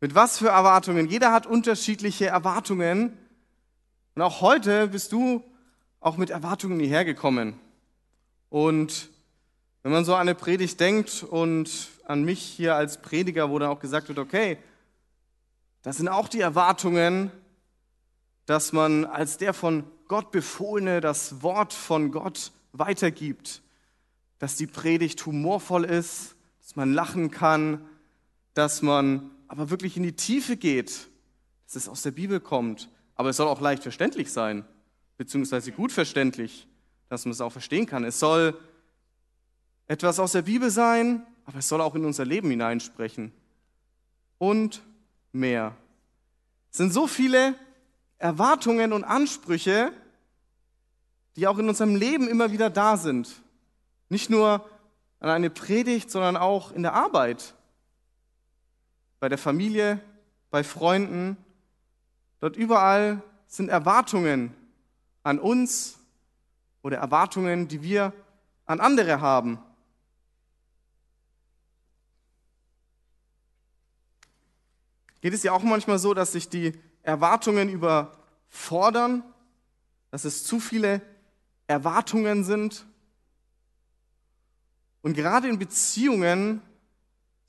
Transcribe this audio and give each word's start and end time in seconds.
Mit 0.00 0.14
was 0.14 0.38
für 0.38 0.50
Erwartungen? 0.50 1.08
Jeder 1.08 1.32
hat 1.32 1.48
unterschiedliche 1.48 2.26
Erwartungen. 2.26 3.18
Und 4.14 4.22
auch 4.22 4.40
heute 4.40 4.86
bist 4.88 5.10
du 5.10 5.42
auch 5.98 6.16
mit 6.16 6.30
Erwartungen 6.30 6.78
hierher 6.78 7.04
gekommen. 7.04 7.58
Und 8.48 9.10
wenn 9.82 9.90
man 9.90 10.04
so 10.04 10.14
an 10.14 10.20
eine 10.20 10.36
Predigt 10.36 10.78
denkt 10.78 11.24
und 11.24 11.88
an 12.04 12.22
mich 12.22 12.40
hier 12.40 12.76
als 12.76 13.02
Prediger, 13.02 13.50
wo 13.50 13.58
dann 13.58 13.70
auch 13.70 13.80
gesagt 13.80 14.06
wird, 14.08 14.20
okay, 14.20 14.58
das 15.82 15.96
sind 15.96 16.06
auch 16.06 16.28
die 16.28 16.42
Erwartungen, 16.42 17.32
dass 18.46 18.72
man 18.72 19.04
als 19.04 19.36
der 19.36 19.52
von 19.52 19.82
Gott 20.06 20.30
befohlene 20.30 21.00
das 21.00 21.42
Wort 21.42 21.72
von 21.72 22.12
Gott 22.12 22.52
weitergibt, 22.72 23.62
dass 24.38 24.54
die 24.54 24.68
Predigt 24.68 25.26
humorvoll 25.26 25.84
ist, 25.84 26.36
dass 26.62 26.76
man 26.76 26.92
lachen 26.92 27.32
kann, 27.32 27.84
dass 28.54 28.80
man 28.80 29.32
aber 29.48 29.70
wirklich 29.70 29.96
in 29.96 30.02
die 30.02 30.14
Tiefe 30.14 30.56
geht, 30.56 31.08
dass 31.66 31.76
es 31.76 31.88
aus 31.88 32.02
der 32.02 32.12
Bibel 32.12 32.38
kommt. 32.38 32.88
Aber 33.14 33.30
es 33.30 33.36
soll 33.36 33.48
auch 33.48 33.60
leicht 33.60 33.82
verständlich 33.82 34.30
sein, 34.30 34.64
beziehungsweise 35.16 35.72
gut 35.72 35.90
verständlich, 35.90 36.68
dass 37.08 37.24
man 37.24 37.32
es 37.32 37.40
auch 37.40 37.50
verstehen 37.50 37.86
kann. 37.86 38.04
Es 38.04 38.20
soll 38.20 38.58
etwas 39.86 40.20
aus 40.20 40.32
der 40.32 40.42
Bibel 40.42 40.70
sein, 40.70 41.26
aber 41.44 41.58
es 41.58 41.68
soll 41.68 41.80
auch 41.80 41.94
in 41.94 42.04
unser 42.04 42.24
Leben 42.24 42.50
hineinsprechen. 42.50 43.32
Und 44.36 44.82
mehr. 45.32 45.74
Es 46.70 46.76
sind 46.76 46.92
so 46.92 47.06
viele 47.06 47.54
Erwartungen 48.18 48.92
und 48.92 49.04
Ansprüche, 49.04 49.92
die 51.36 51.46
auch 51.46 51.58
in 51.58 51.68
unserem 51.68 51.96
Leben 51.96 52.28
immer 52.28 52.52
wieder 52.52 52.68
da 52.68 52.96
sind. 52.96 53.42
Nicht 54.08 54.30
nur 54.30 54.68
an 55.20 55.30
eine 55.30 55.50
Predigt, 55.50 56.10
sondern 56.10 56.36
auch 56.36 56.72
in 56.72 56.82
der 56.82 56.94
Arbeit, 56.94 57.54
bei 59.20 59.28
der 59.28 59.38
Familie, 59.38 60.00
bei 60.50 60.64
Freunden. 60.64 61.36
Dort 62.40 62.56
überall 62.56 63.22
sind 63.46 63.68
Erwartungen 63.68 64.54
an 65.22 65.38
uns 65.38 65.98
oder 66.82 66.98
Erwartungen, 66.98 67.68
die 67.68 67.82
wir 67.82 68.12
an 68.66 68.80
andere 68.80 69.20
haben. 69.20 69.58
Geht 75.20 75.34
es 75.34 75.42
ja 75.42 75.52
auch 75.52 75.62
manchmal 75.62 75.98
so, 75.98 76.14
dass 76.14 76.32
sich 76.32 76.48
die 76.48 76.78
Erwartungen 77.02 77.68
überfordern, 77.68 79.24
dass 80.10 80.24
es 80.24 80.44
zu 80.44 80.60
viele 80.60 81.02
Erwartungen 81.66 82.44
sind. 82.44 82.86
Und 85.02 85.14
gerade 85.14 85.48
in 85.48 85.58
Beziehungen 85.58 86.62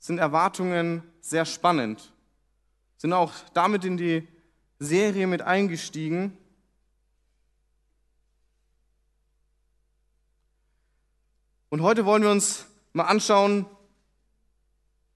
sind 0.00 0.18
Erwartungen 0.18 1.04
sehr 1.20 1.44
spannend. 1.44 2.12
Sind 2.96 3.12
auch 3.12 3.32
damit 3.54 3.84
in 3.84 3.96
die 3.96 4.26
Serie 4.78 5.26
mit 5.26 5.42
eingestiegen. 5.42 6.36
Und 11.68 11.82
heute 11.82 12.04
wollen 12.04 12.22
wir 12.22 12.30
uns 12.30 12.66
mal 12.92 13.04
anschauen, 13.04 13.66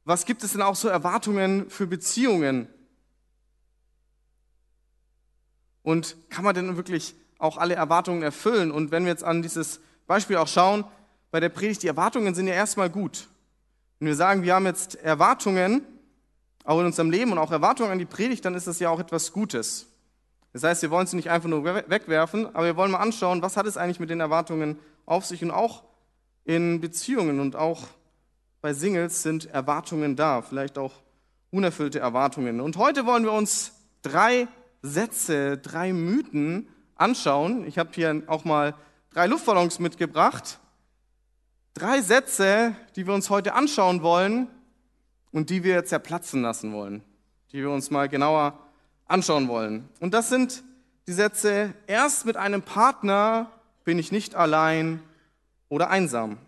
was 0.04 0.26
gibt 0.26 0.44
es 0.44 0.52
denn 0.52 0.62
auch 0.62 0.76
so 0.76 0.88
Erwartungen 0.88 1.70
für 1.70 1.86
Beziehungen? 1.86 2.68
Und 5.82 6.16
kann 6.28 6.44
man 6.44 6.54
denn 6.54 6.76
wirklich 6.76 7.14
auch 7.38 7.56
alle 7.56 7.74
Erwartungen 7.74 8.22
erfüllen? 8.22 8.70
Und 8.70 8.90
wenn 8.90 9.04
wir 9.04 9.10
jetzt 9.10 9.24
an 9.24 9.40
dieses 9.40 9.80
Beispiel 10.06 10.36
auch 10.36 10.48
schauen, 10.48 10.84
bei 11.30 11.40
der 11.40 11.48
Predigt, 11.48 11.82
die 11.82 11.88
Erwartungen 11.88 12.34
sind 12.34 12.46
ja 12.46 12.54
erstmal 12.54 12.90
gut. 12.90 13.28
Wenn 14.04 14.08
wir 14.08 14.16
sagen, 14.16 14.42
wir 14.42 14.54
haben 14.54 14.66
jetzt 14.66 14.96
Erwartungen, 14.96 15.80
auch 16.62 16.78
in 16.78 16.84
unserem 16.84 17.10
Leben 17.10 17.32
und 17.32 17.38
auch 17.38 17.50
Erwartungen 17.50 17.90
an 17.90 17.98
die 17.98 18.04
Predigt, 18.04 18.44
dann 18.44 18.52
ist 18.52 18.66
das 18.66 18.78
ja 18.78 18.90
auch 18.90 19.00
etwas 19.00 19.32
Gutes. 19.32 19.86
Das 20.52 20.62
heißt, 20.62 20.82
wir 20.82 20.90
wollen 20.90 21.06
sie 21.06 21.16
nicht 21.16 21.30
einfach 21.30 21.48
nur 21.48 21.64
wegwerfen, 21.64 22.44
aber 22.54 22.66
wir 22.66 22.76
wollen 22.76 22.90
mal 22.90 22.98
anschauen, 22.98 23.40
was 23.40 23.56
hat 23.56 23.64
es 23.64 23.78
eigentlich 23.78 24.00
mit 24.00 24.10
den 24.10 24.20
Erwartungen 24.20 24.78
auf 25.06 25.24
sich 25.24 25.42
und 25.42 25.50
auch 25.50 25.84
in 26.44 26.82
Beziehungen 26.82 27.40
und 27.40 27.56
auch 27.56 27.84
bei 28.60 28.74
Singles 28.74 29.22
sind 29.22 29.46
Erwartungen 29.46 30.16
da, 30.16 30.42
vielleicht 30.42 30.76
auch 30.76 30.92
unerfüllte 31.50 31.98
Erwartungen. 31.98 32.60
Und 32.60 32.76
heute 32.76 33.06
wollen 33.06 33.24
wir 33.24 33.32
uns 33.32 33.72
drei 34.02 34.48
Sätze, 34.82 35.56
drei 35.56 35.94
Mythen 35.94 36.68
anschauen. 36.96 37.66
Ich 37.66 37.78
habe 37.78 37.88
hier 37.94 38.22
auch 38.26 38.44
mal 38.44 38.74
drei 39.14 39.28
Luftballons 39.28 39.78
mitgebracht. 39.78 40.58
Drei 41.74 42.02
Sätze, 42.02 42.76
die 42.94 43.04
wir 43.04 43.14
uns 43.14 43.30
heute 43.30 43.54
anschauen 43.54 44.02
wollen 44.02 44.46
und 45.32 45.50
die 45.50 45.64
wir 45.64 45.84
zerplatzen 45.84 46.40
lassen 46.40 46.72
wollen, 46.72 47.02
die 47.50 47.58
wir 47.58 47.70
uns 47.70 47.90
mal 47.90 48.08
genauer 48.08 48.56
anschauen 49.06 49.48
wollen. 49.48 49.88
Und 49.98 50.14
das 50.14 50.28
sind 50.28 50.62
die 51.08 51.12
Sätze, 51.12 51.74
erst 51.88 52.26
mit 52.26 52.36
einem 52.36 52.62
Partner 52.62 53.50
bin 53.82 53.98
ich 53.98 54.12
nicht 54.12 54.36
allein 54.36 55.02
oder 55.68 55.90
einsam. 55.90 56.38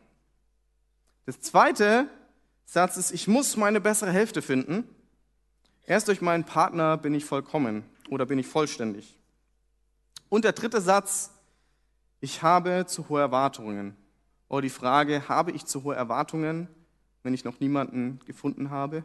Das 1.24 1.40
zweite 1.40 2.08
Satz 2.64 2.96
ist, 2.96 3.10
ich 3.10 3.26
muss 3.26 3.56
meine 3.56 3.80
bessere 3.80 4.12
Hälfte 4.12 4.42
finden. 4.42 4.84
Erst 5.86 6.06
durch 6.06 6.20
meinen 6.20 6.44
Partner 6.44 6.96
bin 6.96 7.14
ich 7.14 7.24
vollkommen 7.24 7.82
oder 8.10 8.26
bin 8.26 8.38
ich 8.38 8.46
vollständig. 8.46 9.18
Und 10.28 10.44
der 10.44 10.52
dritte 10.52 10.80
Satz, 10.80 11.32
ich 12.20 12.44
habe 12.44 12.86
zu 12.86 13.08
hohe 13.08 13.20
Erwartungen. 13.20 13.96
Oder 14.48 14.62
die 14.62 14.70
Frage, 14.70 15.28
habe 15.28 15.50
ich 15.52 15.66
zu 15.66 15.82
hohe 15.82 15.96
Erwartungen, 15.96 16.68
wenn 17.22 17.34
ich 17.34 17.44
noch 17.44 17.60
niemanden 17.60 18.20
gefunden 18.26 18.70
habe? 18.70 19.04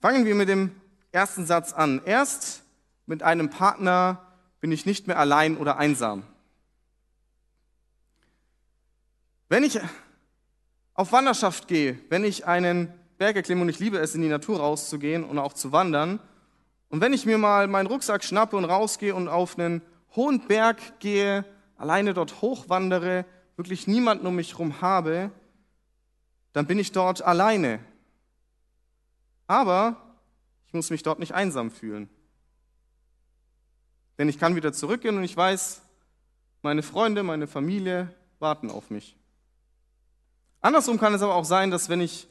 Fangen 0.00 0.24
wir 0.24 0.34
mit 0.34 0.48
dem 0.48 0.72
ersten 1.10 1.46
Satz 1.46 1.72
an. 1.72 2.02
Erst 2.04 2.62
mit 3.06 3.22
einem 3.22 3.50
Partner 3.50 4.20
bin 4.60 4.72
ich 4.72 4.86
nicht 4.86 5.06
mehr 5.06 5.18
allein 5.18 5.56
oder 5.56 5.76
einsam. 5.76 6.24
Wenn 9.48 9.64
ich 9.64 9.80
auf 10.94 11.12
Wanderschaft 11.12 11.68
gehe, 11.68 11.98
wenn 12.08 12.24
ich 12.24 12.46
einen 12.46 12.92
Berg 13.18 13.36
erklimme 13.36 13.62
und 13.62 13.68
ich 13.68 13.78
liebe 13.78 13.98
es, 13.98 14.14
in 14.14 14.22
die 14.22 14.28
Natur 14.28 14.60
rauszugehen 14.60 15.24
und 15.24 15.38
auch 15.38 15.52
zu 15.52 15.72
wandern, 15.72 16.20
und 16.88 17.00
wenn 17.00 17.12
ich 17.12 17.24
mir 17.24 17.38
mal 17.38 17.68
meinen 17.68 17.86
Rucksack 17.86 18.22
schnappe 18.22 18.56
und 18.56 18.64
rausgehe 18.64 19.14
und 19.14 19.28
auf 19.28 19.58
einen 19.58 19.82
hohen 20.14 20.46
Berg 20.46 21.00
gehe, 21.00 21.44
alleine 21.82 22.14
dort 22.14 22.40
hochwandere, 22.40 23.26
wirklich 23.56 23.88
niemanden 23.88 24.26
um 24.26 24.36
mich 24.36 24.52
herum 24.52 24.80
habe, 24.80 25.32
dann 26.52 26.66
bin 26.66 26.78
ich 26.78 26.92
dort 26.92 27.22
alleine. 27.22 27.80
Aber 29.48 29.96
ich 30.68 30.74
muss 30.74 30.90
mich 30.90 31.02
dort 31.02 31.18
nicht 31.18 31.34
einsam 31.34 31.72
fühlen. 31.72 32.08
Denn 34.16 34.28
ich 34.28 34.38
kann 34.38 34.54
wieder 34.54 34.72
zurückgehen 34.72 35.16
und 35.16 35.24
ich 35.24 35.36
weiß, 35.36 35.82
meine 36.62 36.84
Freunde, 36.84 37.24
meine 37.24 37.48
Familie 37.48 38.14
warten 38.38 38.70
auf 38.70 38.90
mich. 38.90 39.16
Andersrum 40.60 41.00
kann 41.00 41.14
es 41.14 41.22
aber 41.22 41.34
auch 41.34 41.44
sein, 41.44 41.72
dass 41.72 41.88
wenn 41.88 42.00
ich 42.00 42.28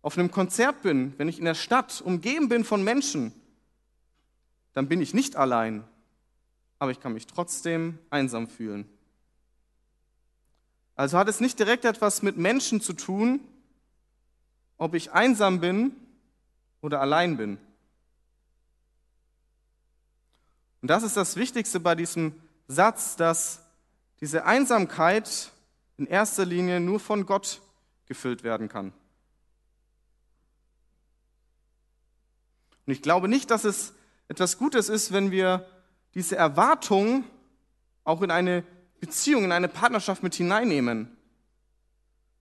auf 0.00 0.16
einem 0.16 0.30
Konzert 0.30 0.80
bin, 0.80 1.12
wenn 1.18 1.28
ich 1.28 1.38
in 1.38 1.44
der 1.44 1.54
Stadt 1.54 2.00
umgeben 2.00 2.48
bin 2.48 2.64
von 2.64 2.82
Menschen, 2.82 3.32
dann 4.72 4.88
bin 4.88 5.02
ich 5.02 5.12
nicht 5.12 5.36
allein, 5.36 5.84
aber 6.78 6.90
ich 6.90 7.00
kann 7.00 7.12
mich 7.12 7.26
trotzdem 7.26 7.98
einsam 8.10 8.48
fühlen. 8.48 8.88
Also 10.94 11.18
hat 11.18 11.28
es 11.28 11.40
nicht 11.40 11.58
direkt 11.58 11.84
etwas 11.84 12.22
mit 12.22 12.36
Menschen 12.36 12.80
zu 12.80 12.92
tun, 12.92 13.40
ob 14.78 14.94
ich 14.94 15.12
einsam 15.12 15.60
bin 15.60 15.94
oder 16.80 17.00
allein 17.00 17.36
bin. 17.36 17.58
Und 20.82 20.88
das 20.88 21.02
ist 21.02 21.16
das 21.16 21.36
Wichtigste 21.36 21.80
bei 21.80 21.94
diesem 21.94 22.34
Satz, 22.68 23.16
dass 23.16 23.60
diese 24.20 24.44
Einsamkeit 24.44 25.50
in 25.98 26.06
erster 26.06 26.44
Linie 26.44 26.80
nur 26.80 27.00
von 27.00 27.26
Gott 27.26 27.60
gefüllt 28.06 28.42
werden 28.42 28.68
kann. 28.68 28.92
Und 32.86 32.92
ich 32.92 33.02
glaube 33.02 33.28
nicht, 33.28 33.50
dass 33.50 33.64
es 33.64 33.94
etwas 34.28 34.58
Gutes 34.58 34.88
ist, 34.88 35.12
wenn 35.12 35.30
wir 35.30 35.66
diese 36.16 36.34
Erwartung 36.34 37.24
auch 38.02 38.22
in 38.22 38.30
eine 38.30 38.64
Beziehung, 39.00 39.44
in 39.44 39.52
eine 39.52 39.68
Partnerschaft 39.68 40.22
mit 40.22 40.34
hineinnehmen. 40.34 41.14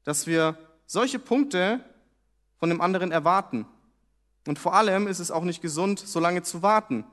Dass 0.06 0.28
wir 0.28 0.58
solche 0.86 1.20
Punkte 1.20 1.84
von 2.58 2.70
dem 2.70 2.80
anderen 2.80 3.12
erwarten. 3.12 3.68
Und 4.48 4.60
vor 4.60 4.76
allem 4.76 5.08
ist 5.08 5.20
es 5.20 5.30
auch 5.30 5.44
nicht 5.44 5.62
gesund, 5.62 6.00
so 6.00 6.22
lange 6.22 6.42
zu 6.42 6.62
warten, 6.62 7.04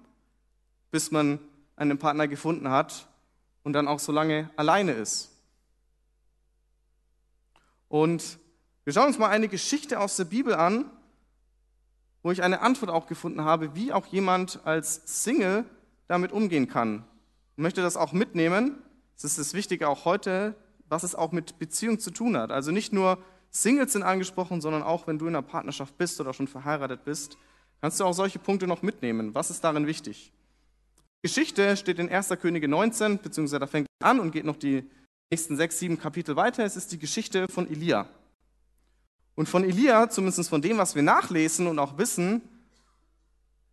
bis 0.93 1.11
man 1.11 1.41
einen 1.75 1.99
Partner 1.99 2.29
gefunden 2.29 2.69
hat 2.69 3.08
und 3.65 3.73
dann 3.73 3.88
auch 3.88 3.99
so 3.99 4.12
lange 4.12 4.49
alleine 4.55 4.93
ist. 4.93 5.32
Und 7.88 8.38
wir 8.85 8.93
schauen 8.93 9.08
uns 9.08 9.19
mal 9.19 9.31
eine 9.31 9.49
Geschichte 9.49 9.99
aus 9.99 10.15
der 10.15 10.26
Bibel 10.26 10.55
an, 10.55 10.88
wo 12.23 12.31
ich 12.31 12.44
eine 12.44 12.61
Antwort 12.61 12.93
auch 12.93 13.08
gefunden 13.08 13.43
habe, 13.43 13.75
wie 13.75 13.93
auch 13.93 14.06
jemand 14.06 14.65
als 14.65 15.25
Single 15.25 15.65
damit 16.12 16.31
umgehen 16.31 16.69
kann. 16.69 17.05
Ich 17.56 17.62
möchte 17.62 17.81
das 17.81 17.97
auch 17.97 18.12
mitnehmen. 18.12 18.76
Das 19.14 19.25
ist 19.25 19.38
das 19.38 19.55
Wichtige 19.55 19.88
auch 19.88 20.05
heute, 20.05 20.55
was 20.88 21.05
es 21.05 21.14
auch 21.14 21.32
mit 21.32 21.59
Beziehung 21.59 21.99
zu 21.99 22.11
tun 22.11 22.37
hat. 22.37 22.53
Also 22.53 22.70
nicht 22.70 22.93
nur 22.93 23.19
Singles 23.50 23.94
sind 23.94 24.03
angesprochen, 24.03 24.61
sondern 24.61 24.82
auch 24.82 25.06
wenn 25.06 25.19
du 25.19 25.26
in 25.26 25.35
einer 25.35 25.43
Partnerschaft 25.43 25.97
bist 25.97 26.20
oder 26.20 26.35
schon 26.35 26.49
verheiratet 26.49 27.05
bist, 27.05 27.38
kannst 27.81 27.99
du 27.99 28.05
auch 28.05 28.12
solche 28.12 28.38
Punkte 28.38 28.67
noch 28.67 28.82
mitnehmen. 28.82 29.35
Was 29.35 29.50
ist 29.50 29.64
darin 29.64 29.87
wichtig? 29.87 30.32
Geschichte 31.23 31.79
steht 31.79 31.99
in 31.99 32.11
1. 32.11 32.29
Könige 32.41 32.69
19, 32.69 33.19
beziehungsweise 33.19 33.61
da 33.61 33.67
fängt 33.67 33.87
an 34.03 34.20
und 34.20 34.32
geht 34.32 34.44
noch 34.44 34.56
die 34.56 34.85
nächsten 35.31 35.56
sechs, 35.56 35.79
sieben 35.79 35.99
Kapitel 35.99 36.37
weiter. 36.37 36.62
Es 36.62 36.76
ist 36.76 36.93
die 36.93 36.99
Geschichte 36.99 37.49
von 37.49 37.67
Elia. 37.70 38.06
Und 39.35 39.49
von 39.49 39.65
Elia, 39.65 40.11
zumindest 40.11 40.50
von 40.50 40.61
dem, 40.61 40.76
was 40.76 40.94
wir 40.94 41.03
nachlesen 41.03 41.69
und 41.69 41.79
auch 41.79 41.97
wissen, 41.97 42.43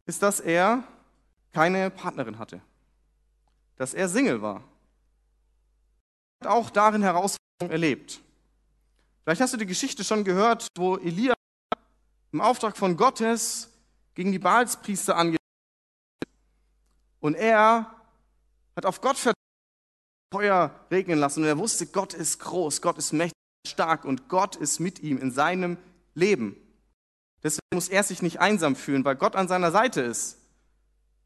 ist, 0.06 0.24
dass 0.24 0.39
er 0.39 0.85
keine 1.53 1.89
Partnerin 1.89 2.39
hatte. 2.39 2.61
Dass 3.77 3.93
er 3.93 4.09
Single 4.09 4.41
war. 4.41 4.63
Er 6.39 6.49
hat 6.49 6.55
auch 6.55 6.69
darin 6.69 7.01
Herausforderungen 7.01 7.71
erlebt. 7.71 8.21
Vielleicht 9.23 9.41
hast 9.41 9.53
du 9.53 9.57
die 9.57 9.65
Geschichte 9.65 10.03
schon 10.03 10.23
gehört, 10.23 10.67
wo 10.77 10.97
Elia 10.97 11.33
im 12.31 12.41
Auftrag 12.41 12.77
von 12.77 12.97
Gottes 12.97 13.69
gegen 14.15 14.31
die 14.31 14.39
Baalspriester 14.39 15.15
angeht. 15.15 15.39
Und 17.19 17.35
er 17.35 17.93
hat 18.75 18.85
auf 18.85 19.01
Gott 19.01 19.17
vertraut, 19.17 19.35
Feuer 20.31 20.85
regnen 20.91 21.19
lassen. 21.19 21.41
Und 21.41 21.47
er 21.47 21.57
wusste, 21.57 21.87
Gott 21.87 22.13
ist 22.13 22.39
groß, 22.39 22.81
Gott 22.81 22.97
ist 22.97 23.13
mächtig, 23.13 23.33
stark 23.67 24.05
und 24.05 24.29
Gott 24.29 24.55
ist 24.55 24.79
mit 24.79 24.99
ihm 24.99 25.17
in 25.17 25.31
seinem 25.31 25.77
Leben. 26.13 26.55
Deswegen 27.43 27.67
muss 27.73 27.89
er 27.89 28.03
sich 28.03 28.21
nicht 28.21 28.39
einsam 28.39 28.75
fühlen, 28.75 29.05
weil 29.05 29.15
Gott 29.15 29.35
an 29.35 29.47
seiner 29.47 29.71
Seite 29.71 30.01
ist. 30.01 30.38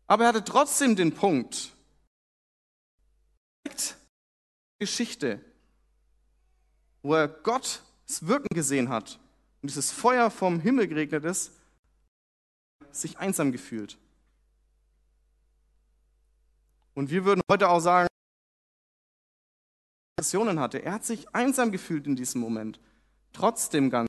Aber 0.08 0.24
er 0.24 0.30
hatte 0.30 0.44
trotzdem 0.44 0.96
den 0.96 1.14
Punkt, 1.14 1.76
Geschichte, 4.80 5.44
wo 7.02 7.14
er 7.14 7.28
Gottes 7.28 7.82
Wirken 8.22 8.54
gesehen 8.54 8.90
hat 8.90 9.20
und 9.62 9.70
dieses 9.70 9.92
Feuer 9.92 10.30
vom 10.30 10.60
Himmel 10.60 10.88
geregnet 10.88 11.24
ist, 11.24 11.52
sich 12.92 13.18
einsam 13.18 13.52
gefühlt. 13.52 13.98
Und 16.94 17.10
wir 17.10 17.26
würden 17.26 17.42
heute 17.50 17.70
auch 17.70 17.80
sagen, 17.80 18.08
Depressionen 20.24 20.60
hatte. 20.60 20.84
Er 20.84 20.94
hat 20.94 21.06
sich 21.06 21.34
einsam 21.34 21.72
gefühlt 21.72 22.08
in 22.08 22.16
diesem 22.16 22.40
Moment. 22.40 22.80
Trotzdem 23.34 23.90
ganz. 23.90 24.08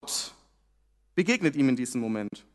Gott 0.00 0.34
begegnet 1.14 1.56
ihm 1.56 1.68
in 1.68 1.76
diesem 1.76 2.00
Moment. 2.00 2.46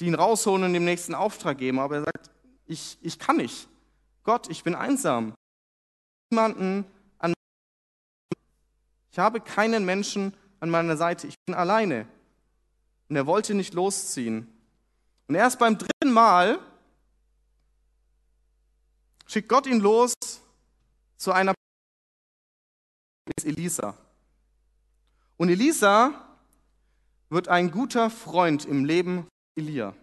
Die 0.00 0.06
ihn 0.06 0.14
rausholen 0.14 0.64
und 0.64 0.72
dem 0.72 0.84
nächsten 0.84 1.14
Auftrag 1.14 1.58
geben, 1.58 1.78
aber 1.78 1.96
er 1.96 2.04
sagt, 2.04 2.30
ich, 2.66 2.98
ich 3.02 3.18
kann 3.18 3.36
nicht. 3.36 3.68
Gott, 4.22 4.48
ich 4.48 4.64
bin 4.64 4.74
einsam. 4.74 5.34
Niemanden 6.30 6.86
an 7.18 7.34
Ich 9.12 9.18
habe 9.18 9.40
keinen 9.40 9.84
Menschen 9.84 10.34
an 10.60 10.70
meiner 10.70 10.96
Seite. 10.96 11.26
Ich 11.26 11.34
bin 11.44 11.54
alleine. 11.54 12.06
Und 13.08 13.16
er 13.16 13.26
wollte 13.26 13.54
nicht 13.54 13.74
losziehen. 13.74 14.46
Und 15.28 15.34
erst 15.34 15.58
beim 15.58 15.76
dritten 15.76 16.12
Mal 16.12 16.58
schickt 19.26 19.48
Gott 19.48 19.66
ihn 19.66 19.80
los 19.80 20.14
zu 21.16 21.32
einer 21.32 21.54
ist 23.36 23.46
Elisa. 23.46 23.96
Und 25.36 25.50
Elisa 25.50 26.12
wird 27.28 27.48
ein 27.48 27.70
guter 27.70 28.10
Freund 28.10 28.64
im 28.64 28.84
Leben 28.84 29.26
Elia. 29.54 29.94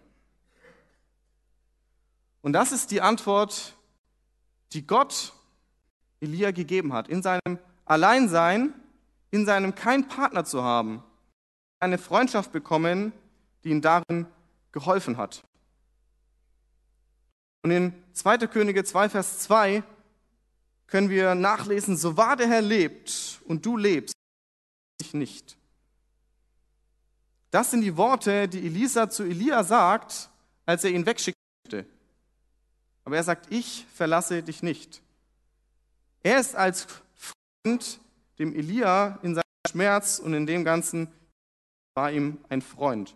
Und 2.42 2.52
das 2.52 2.72
ist 2.72 2.90
die 2.90 3.00
Antwort, 3.00 3.76
die 4.72 4.86
Gott 4.86 5.32
Elia 6.20 6.50
gegeben 6.50 6.92
hat. 6.92 7.08
In 7.08 7.22
seinem 7.22 7.58
Alleinsein, 7.84 8.74
in 9.30 9.46
seinem 9.46 9.74
kein 9.74 10.08
Partner 10.08 10.44
zu 10.44 10.62
haben, 10.62 11.02
eine 11.80 11.98
Freundschaft 11.98 12.52
bekommen, 12.52 13.12
die 13.64 13.70
ihm 13.70 13.82
darin 13.82 14.26
geholfen 14.72 15.16
hat. 15.16 15.42
Und 17.62 17.70
in 17.70 17.92
2. 18.12 18.38
Könige 18.46 18.84
2, 18.84 19.08
Vers 19.08 19.40
2 19.40 19.82
können 20.86 21.10
wir 21.10 21.34
nachlesen, 21.34 21.96
so 21.96 22.16
wahr 22.16 22.36
der 22.36 22.48
Herr 22.48 22.62
lebt 22.62 23.42
und 23.44 23.66
du 23.66 23.76
lebst, 23.76 24.14
ich 25.00 25.12
nicht. 25.12 25.57
Das 27.50 27.70
sind 27.70 27.80
die 27.80 27.96
Worte, 27.96 28.48
die 28.48 28.66
Elisa 28.66 29.08
zu 29.08 29.24
Elia 29.24 29.64
sagt, 29.64 30.28
als 30.66 30.84
er 30.84 30.90
ihn 30.90 31.06
wegschickte. 31.06 31.86
Aber 33.04 33.16
er 33.16 33.24
sagt, 33.24 33.50
ich 33.50 33.86
verlasse 33.94 34.42
dich 34.42 34.62
nicht. 34.62 35.00
Er 36.22 36.40
ist 36.40 36.54
als 36.54 36.86
Freund 37.14 38.00
dem 38.38 38.54
Elia 38.54 39.18
in 39.22 39.34
seinem 39.34 39.44
Schmerz 39.66 40.18
und 40.18 40.34
in 40.34 40.46
dem 40.46 40.64
Ganzen 40.64 41.08
war 41.94 42.12
ihm 42.12 42.38
ein 42.48 42.60
Freund. 42.60 43.14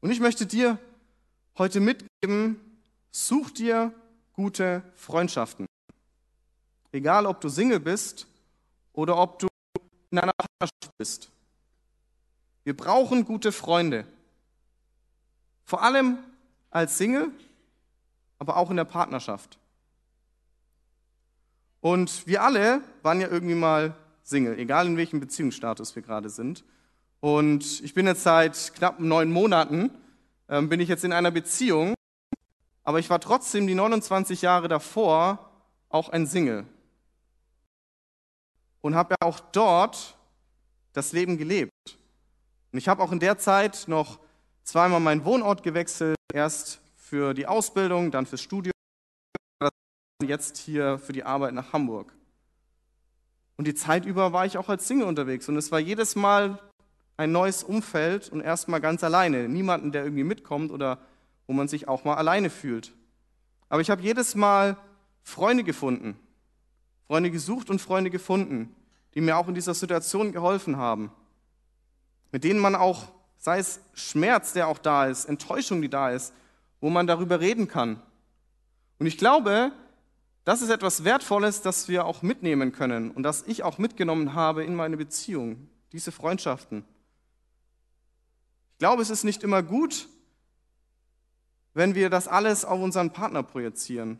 Und 0.00 0.10
ich 0.10 0.20
möchte 0.20 0.46
dir 0.46 0.78
heute 1.58 1.80
mitgeben, 1.80 2.60
such 3.10 3.50
dir 3.50 3.92
gute 4.32 4.82
Freundschaften. 4.94 5.66
Egal, 6.92 7.26
ob 7.26 7.40
du 7.40 7.48
Single 7.48 7.80
bist 7.80 8.26
oder 8.92 9.16
ob 9.16 9.38
du 9.38 9.48
in 10.10 10.18
einer 10.18 10.32
Partnerschaft 10.32 10.96
bist. 10.98 11.30
Wir 12.64 12.76
brauchen 12.76 13.24
gute 13.24 13.52
Freunde. 13.52 14.06
Vor 15.64 15.82
allem 15.82 16.18
als 16.70 16.98
Single, 16.98 17.30
aber 18.38 18.56
auch 18.56 18.70
in 18.70 18.76
der 18.76 18.84
Partnerschaft. 18.84 19.58
Und 21.80 22.26
wir 22.26 22.42
alle 22.42 22.80
waren 23.02 23.20
ja 23.20 23.28
irgendwie 23.28 23.54
mal 23.54 23.94
Single, 24.22 24.58
egal 24.58 24.86
in 24.86 24.96
welchem 24.96 25.20
Beziehungsstatus 25.20 25.94
wir 25.94 26.02
gerade 26.02 26.30
sind. 26.30 26.64
Und 27.20 27.82
ich 27.82 27.94
bin 27.94 28.06
jetzt 28.06 28.22
seit 28.22 28.74
knapp 28.74 28.98
neun 29.00 29.30
Monaten 29.30 29.90
ähm, 30.48 30.68
bin 30.68 30.80
ich 30.80 30.88
jetzt 30.88 31.04
in 31.04 31.12
einer 31.12 31.30
Beziehung, 31.30 31.94
aber 32.82 32.98
ich 32.98 33.10
war 33.10 33.20
trotzdem 33.20 33.66
die 33.66 33.74
29 33.74 34.42
Jahre 34.42 34.68
davor 34.68 35.50
auch 35.88 36.08
ein 36.08 36.26
Single. 36.26 36.66
Und 38.80 38.94
habe 38.94 39.14
ja 39.14 39.26
auch 39.26 39.40
dort 39.40 40.16
das 40.92 41.12
Leben 41.12 41.38
gelebt. 41.38 41.98
Und 42.74 42.78
ich 42.78 42.88
habe 42.88 43.04
auch 43.04 43.12
in 43.12 43.20
der 43.20 43.38
Zeit 43.38 43.84
noch 43.86 44.18
zweimal 44.64 44.98
meinen 44.98 45.24
Wohnort 45.24 45.62
gewechselt, 45.62 46.16
erst 46.32 46.80
für 46.96 47.32
die 47.32 47.46
Ausbildung, 47.46 48.10
dann 48.10 48.26
fürs 48.26 48.40
Studium, 48.40 48.72
jetzt 50.20 50.56
hier 50.58 50.98
für 50.98 51.12
die 51.12 51.22
Arbeit 51.22 51.54
nach 51.54 51.72
Hamburg. 51.72 52.12
Und 53.56 53.68
die 53.68 53.76
Zeit 53.76 54.04
über 54.04 54.32
war 54.32 54.44
ich 54.44 54.58
auch 54.58 54.68
als 54.68 54.88
Single 54.88 55.06
unterwegs 55.06 55.48
und 55.48 55.56
es 55.56 55.70
war 55.70 55.78
jedes 55.78 56.16
Mal 56.16 56.58
ein 57.16 57.30
neues 57.30 57.62
Umfeld 57.62 58.28
und 58.30 58.40
erstmal 58.40 58.80
ganz 58.80 59.04
alleine. 59.04 59.48
Niemanden, 59.48 59.92
der 59.92 60.02
irgendwie 60.02 60.24
mitkommt 60.24 60.72
oder 60.72 60.98
wo 61.46 61.52
man 61.52 61.68
sich 61.68 61.86
auch 61.86 62.02
mal 62.02 62.16
alleine 62.16 62.50
fühlt. 62.50 62.92
Aber 63.68 63.82
ich 63.82 63.90
habe 63.90 64.02
jedes 64.02 64.34
Mal 64.34 64.76
Freunde 65.22 65.62
gefunden, 65.62 66.18
Freunde 67.06 67.30
gesucht 67.30 67.70
und 67.70 67.80
Freunde 67.80 68.10
gefunden, 68.10 68.74
die 69.14 69.20
mir 69.20 69.36
auch 69.36 69.46
in 69.46 69.54
dieser 69.54 69.74
Situation 69.74 70.32
geholfen 70.32 70.76
haben. 70.76 71.12
Mit 72.34 72.42
denen 72.42 72.58
man 72.58 72.74
auch, 72.74 73.12
sei 73.38 73.60
es 73.60 73.78
Schmerz, 73.92 74.54
der 74.54 74.66
auch 74.66 74.78
da 74.78 75.06
ist, 75.06 75.26
Enttäuschung, 75.26 75.80
die 75.80 75.88
da 75.88 76.10
ist, 76.10 76.34
wo 76.80 76.90
man 76.90 77.06
darüber 77.06 77.38
reden 77.38 77.68
kann. 77.68 78.02
Und 78.98 79.06
ich 79.06 79.18
glaube, 79.18 79.70
das 80.42 80.60
ist 80.60 80.70
etwas 80.70 81.04
Wertvolles, 81.04 81.62
das 81.62 81.86
wir 81.86 82.04
auch 82.04 82.22
mitnehmen 82.22 82.72
können 82.72 83.12
und 83.12 83.22
das 83.22 83.44
ich 83.46 83.62
auch 83.62 83.78
mitgenommen 83.78 84.34
habe 84.34 84.64
in 84.64 84.74
meine 84.74 84.96
Beziehung, 84.96 85.68
diese 85.92 86.10
Freundschaften. 86.10 86.84
Ich 88.72 88.78
glaube, 88.80 89.02
es 89.02 89.10
ist 89.10 89.22
nicht 89.22 89.44
immer 89.44 89.62
gut, 89.62 90.08
wenn 91.72 91.94
wir 91.94 92.10
das 92.10 92.26
alles 92.26 92.64
auf 92.64 92.80
unseren 92.80 93.12
Partner 93.12 93.44
projizieren. 93.44 94.18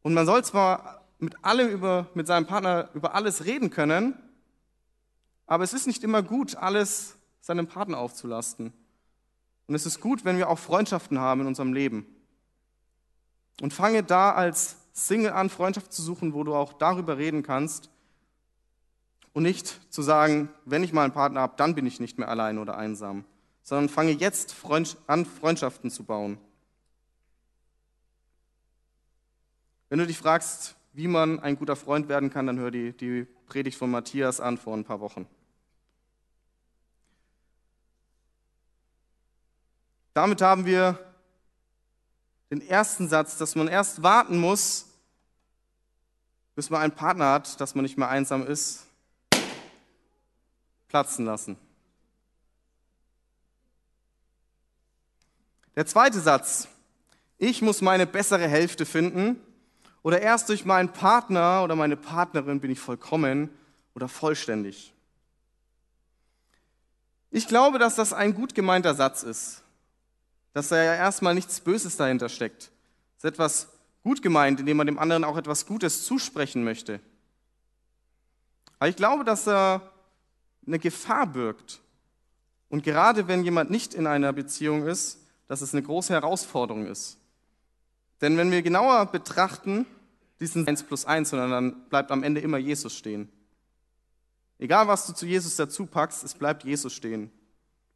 Und 0.00 0.14
man 0.14 0.24
soll 0.24 0.42
zwar 0.44 1.04
mit 1.18 1.44
allem 1.44 1.68
über, 1.68 2.08
mit 2.14 2.26
seinem 2.26 2.46
Partner 2.46 2.88
über 2.94 3.14
alles 3.14 3.44
reden 3.44 3.68
können, 3.68 4.14
aber 5.50 5.64
es 5.64 5.72
ist 5.72 5.88
nicht 5.88 6.04
immer 6.04 6.22
gut, 6.22 6.54
alles 6.54 7.16
seinem 7.40 7.66
Partner 7.66 7.98
aufzulasten. 7.98 8.72
Und 9.66 9.74
es 9.74 9.84
ist 9.84 10.00
gut, 10.00 10.24
wenn 10.24 10.38
wir 10.38 10.48
auch 10.48 10.60
Freundschaften 10.60 11.18
haben 11.18 11.40
in 11.40 11.48
unserem 11.48 11.72
Leben. 11.72 12.06
Und 13.60 13.74
fange 13.74 14.04
da 14.04 14.30
als 14.30 14.76
Single 14.92 15.32
an, 15.32 15.50
Freundschaft 15.50 15.92
zu 15.92 16.02
suchen, 16.02 16.34
wo 16.34 16.44
du 16.44 16.54
auch 16.54 16.72
darüber 16.74 17.18
reden 17.18 17.42
kannst, 17.42 17.90
und 19.32 19.42
nicht 19.42 19.92
zu 19.92 20.02
sagen, 20.02 20.50
wenn 20.66 20.84
ich 20.84 20.92
mal 20.92 21.02
einen 21.02 21.12
Partner 21.12 21.40
habe, 21.40 21.54
dann 21.56 21.74
bin 21.74 21.86
ich 21.86 21.98
nicht 21.98 22.16
mehr 22.18 22.28
allein 22.28 22.58
oder 22.58 22.76
einsam, 22.76 23.24
sondern 23.62 23.88
fange 23.88 24.12
jetzt 24.12 24.52
Freund 24.52 24.98
an, 25.08 25.26
Freundschaften 25.26 25.90
zu 25.90 26.04
bauen. 26.04 26.38
Wenn 29.88 29.98
du 29.98 30.06
dich 30.06 30.18
fragst, 30.18 30.76
wie 30.92 31.08
man 31.08 31.40
ein 31.40 31.56
guter 31.56 31.74
Freund 31.74 32.08
werden 32.08 32.30
kann, 32.30 32.46
dann 32.46 32.58
hör 32.58 32.70
die, 32.70 32.92
die 32.92 33.26
Predigt 33.46 33.76
von 33.76 33.90
Matthias 33.90 34.40
an 34.40 34.58
vor 34.58 34.76
ein 34.76 34.84
paar 34.84 35.00
Wochen. 35.00 35.26
Damit 40.12 40.42
haben 40.42 40.66
wir 40.66 40.98
den 42.50 42.66
ersten 42.66 43.08
Satz, 43.08 43.38
dass 43.38 43.54
man 43.54 43.68
erst 43.68 44.02
warten 44.02 44.38
muss, 44.38 44.86
bis 46.56 46.68
man 46.68 46.82
einen 46.82 46.94
Partner 46.94 47.32
hat, 47.32 47.60
dass 47.60 47.74
man 47.74 47.84
nicht 47.84 47.96
mehr 47.96 48.08
einsam 48.08 48.46
ist, 48.46 48.86
platzen 50.88 51.24
lassen. 51.24 51.56
Der 55.76 55.86
zweite 55.86 56.20
Satz, 56.20 56.68
ich 57.38 57.62
muss 57.62 57.80
meine 57.80 58.06
bessere 58.06 58.48
Hälfte 58.48 58.84
finden 58.84 59.40
oder 60.02 60.20
erst 60.20 60.48
durch 60.48 60.64
meinen 60.64 60.92
Partner 60.92 61.62
oder 61.62 61.76
meine 61.76 61.96
Partnerin 61.96 62.60
bin 62.60 62.70
ich 62.70 62.80
vollkommen 62.80 63.48
oder 63.94 64.08
vollständig. 64.08 64.92
Ich 67.30 67.46
glaube, 67.46 67.78
dass 67.78 67.94
das 67.94 68.12
ein 68.12 68.34
gut 68.34 68.54
gemeinter 68.54 68.94
Satz 68.94 69.22
ist, 69.22 69.62
dass 70.52 70.68
da 70.68 70.76
ja 70.82 70.94
erstmal 70.94 71.34
nichts 71.34 71.60
Böses 71.60 71.96
dahinter 71.96 72.28
steckt. 72.28 72.70
Es 73.16 73.24
ist 73.24 73.30
etwas 73.30 73.68
gut 74.02 74.22
gemeint, 74.22 74.60
indem 74.60 74.76
man 74.76 74.86
dem 74.86 74.98
anderen 74.98 75.24
auch 75.24 75.36
etwas 75.36 75.66
Gutes 75.66 76.04
zusprechen 76.04 76.64
möchte. 76.64 77.00
Aber 78.78 78.88
ich 78.88 78.96
glaube, 78.96 79.24
dass 79.24 79.46
er 79.46 79.92
eine 80.66 80.78
Gefahr 80.78 81.26
birgt. 81.26 81.80
Und 82.68 82.82
gerade 82.82 83.28
wenn 83.28 83.44
jemand 83.44 83.70
nicht 83.70 83.94
in 83.94 84.06
einer 84.06 84.32
Beziehung 84.32 84.86
ist, 84.86 85.18
dass 85.48 85.60
es 85.60 85.74
eine 85.74 85.82
große 85.82 86.12
Herausforderung 86.12 86.86
ist. 86.86 87.18
Denn 88.20 88.36
wenn 88.36 88.50
wir 88.50 88.62
genauer 88.62 89.06
betrachten, 89.06 89.86
diesen 90.38 90.66
1 90.66 90.84
plus 90.84 91.04
1, 91.04 91.30
sondern 91.30 91.50
dann 91.50 91.88
bleibt 91.88 92.10
am 92.10 92.22
Ende 92.22 92.40
immer 92.40 92.58
Jesus 92.58 92.94
stehen. 92.94 93.28
Egal, 94.58 94.88
was 94.88 95.06
du 95.06 95.12
zu 95.12 95.26
Jesus 95.26 95.56
dazu 95.56 95.86
packst, 95.86 96.22
es 96.22 96.34
bleibt 96.34 96.64
Jesus 96.64 96.92
stehen. 96.92 97.30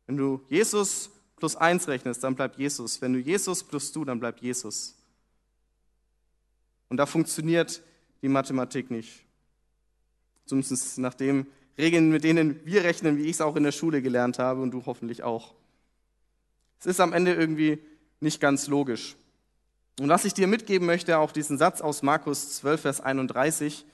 Wenn 0.06 0.16
du 0.16 0.42
Jesus 0.48 1.10
plus 1.44 1.56
1 1.56 1.88
rechnest, 1.88 2.24
dann 2.24 2.34
bleibt 2.34 2.56
Jesus. 2.56 3.02
Wenn 3.02 3.12
du 3.12 3.18
Jesus 3.18 3.62
plus 3.62 3.92
du, 3.92 4.02
dann 4.06 4.18
bleibt 4.18 4.40
Jesus. 4.40 4.94
Und 6.88 6.96
da 6.96 7.04
funktioniert 7.04 7.82
die 8.22 8.30
Mathematik 8.30 8.90
nicht. 8.90 9.26
Zumindest 10.46 10.96
nach 10.96 11.12
den 11.12 11.46
Regeln, 11.76 12.08
mit 12.08 12.24
denen 12.24 12.64
wir 12.64 12.82
rechnen, 12.82 13.18
wie 13.18 13.24
ich 13.24 13.32
es 13.32 13.40
auch 13.42 13.56
in 13.56 13.62
der 13.62 13.72
Schule 13.72 14.00
gelernt 14.00 14.38
habe 14.38 14.62
und 14.62 14.70
du 14.70 14.86
hoffentlich 14.86 15.22
auch. 15.22 15.52
Es 16.80 16.86
ist 16.86 16.98
am 16.98 17.12
Ende 17.12 17.34
irgendwie 17.34 17.78
nicht 18.20 18.40
ganz 18.40 18.66
logisch. 18.66 19.14
Und 20.00 20.08
was 20.08 20.24
ich 20.24 20.32
dir 20.32 20.46
mitgeben 20.46 20.86
möchte, 20.86 21.18
auch 21.18 21.30
diesen 21.30 21.58
Satz 21.58 21.82
aus 21.82 22.02
Markus 22.02 22.54
12, 22.56 22.80
Vers 22.80 23.00
31, 23.02 23.84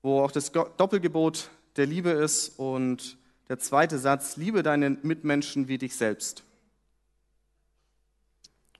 wo 0.00 0.20
auch 0.20 0.30
das 0.30 0.52
Doppelgebot 0.52 1.50
der 1.74 1.86
Liebe 1.86 2.10
ist 2.10 2.56
und 2.56 3.18
der 3.48 3.58
zweite 3.58 3.98
Satz, 3.98 4.36
liebe 4.36 4.62
deinen 4.62 4.98
Mitmenschen 5.02 5.66
wie 5.66 5.78
dich 5.78 5.96
selbst. 5.96 6.44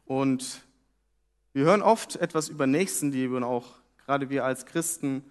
Und 0.06 0.62
wir 1.52 1.64
hören 1.64 1.82
oft 1.82 2.16
etwas 2.16 2.48
über 2.48 2.66
Nächstenliebe 2.66 3.36
und 3.36 3.44
auch 3.44 3.66
gerade 4.04 4.30
wir 4.30 4.44
als 4.44 4.66
Christen 4.66 5.24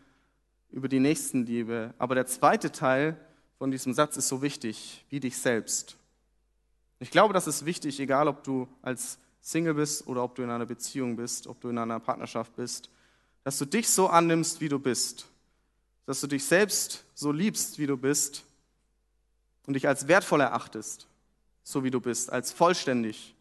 über 0.69 0.87
die 0.87 0.99
Nächstenliebe. 0.99 1.93
Aber 1.97 2.15
der 2.15 2.25
zweite 2.25 2.71
Teil 2.71 3.17
von 3.57 3.71
diesem 3.71 3.93
Satz 3.93 4.17
ist 4.17 4.27
so 4.27 4.41
wichtig, 4.41 5.05
wie 5.09 5.19
dich 5.19 5.37
selbst. 5.37 5.97
Ich 6.99 7.11
glaube, 7.11 7.33
das 7.33 7.47
ist 7.47 7.65
wichtig, 7.65 7.99
egal 7.99 8.27
ob 8.27 8.43
du 8.43 8.67
als 8.81 9.17
Single 9.41 9.73
bist 9.73 10.07
oder 10.07 10.23
ob 10.23 10.35
du 10.35 10.43
in 10.43 10.51
einer 10.51 10.65
Beziehung 10.65 11.15
bist, 11.15 11.47
ob 11.47 11.59
du 11.61 11.69
in 11.69 11.77
einer 11.77 11.99
Partnerschaft 11.99 12.55
bist, 12.55 12.89
dass 13.43 13.57
du 13.57 13.65
dich 13.65 13.89
so 13.89 14.07
annimmst, 14.07 14.61
wie 14.61 14.69
du 14.69 14.77
bist, 14.77 15.27
dass 16.05 16.21
du 16.21 16.27
dich 16.27 16.45
selbst 16.45 17.03
so 17.15 17.31
liebst, 17.31 17.79
wie 17.79 17.87
du 17.87 17.97
bist 17.97 18.43
und 19.65 19.73
dich 19.73 19.87
als 19.87 20.07
wertvoll 20.07 20.41
erachtest, 20.41 21.07
so 21.63 21.83
wie 21.83 21.91
du 21.91 21.99
bist, 21.99 22.31
als 22.31 22.51
vollständig 22.51 23.35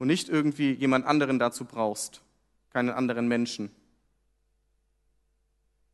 und 0.00 0.06
nicht 0.06 0.30
irgendwie 0.30 0.72
jemand 0.72 1.06
anderen 1.06 1.38
dazu 1.38 1.64
brauchst, 1.66 2.22
keinen 2.70 2.88
anderen 2.88 3.28
Menschen. 3.28 3.70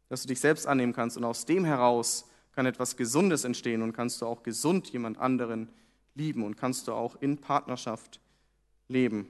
Dass 0.08 0.22
du 0.22 0.28
dich 0.28 0.38
selbst 0.38 0.66
annehmen 0.66 0.92
kannst 0.92 1.16
und 1.16 1.24
aus 1.24 1.44
dem 1.44 1.64
heraus 1.64 2.30
kann 2.52 2.66
etwas 2.66 2.96
Gesundes 2.96 3.44
entstehen 3.44 3.82
und 3.82 3.92
kannst 3.92 4.22
du 4.22 4.26
auch 4.26 4.44
gesund 4.44 4.88
jemand 4.92 5.18
anderen 5.18 5.68
lieben 6.14 6.44
und 6.44 6.56
kannst 6.56 6.86
du 6.86 6.92
auch 6.92 7.20
in 7.20 7.38
Partnerschaft 7.38 8.20
leben. 8.86 9.28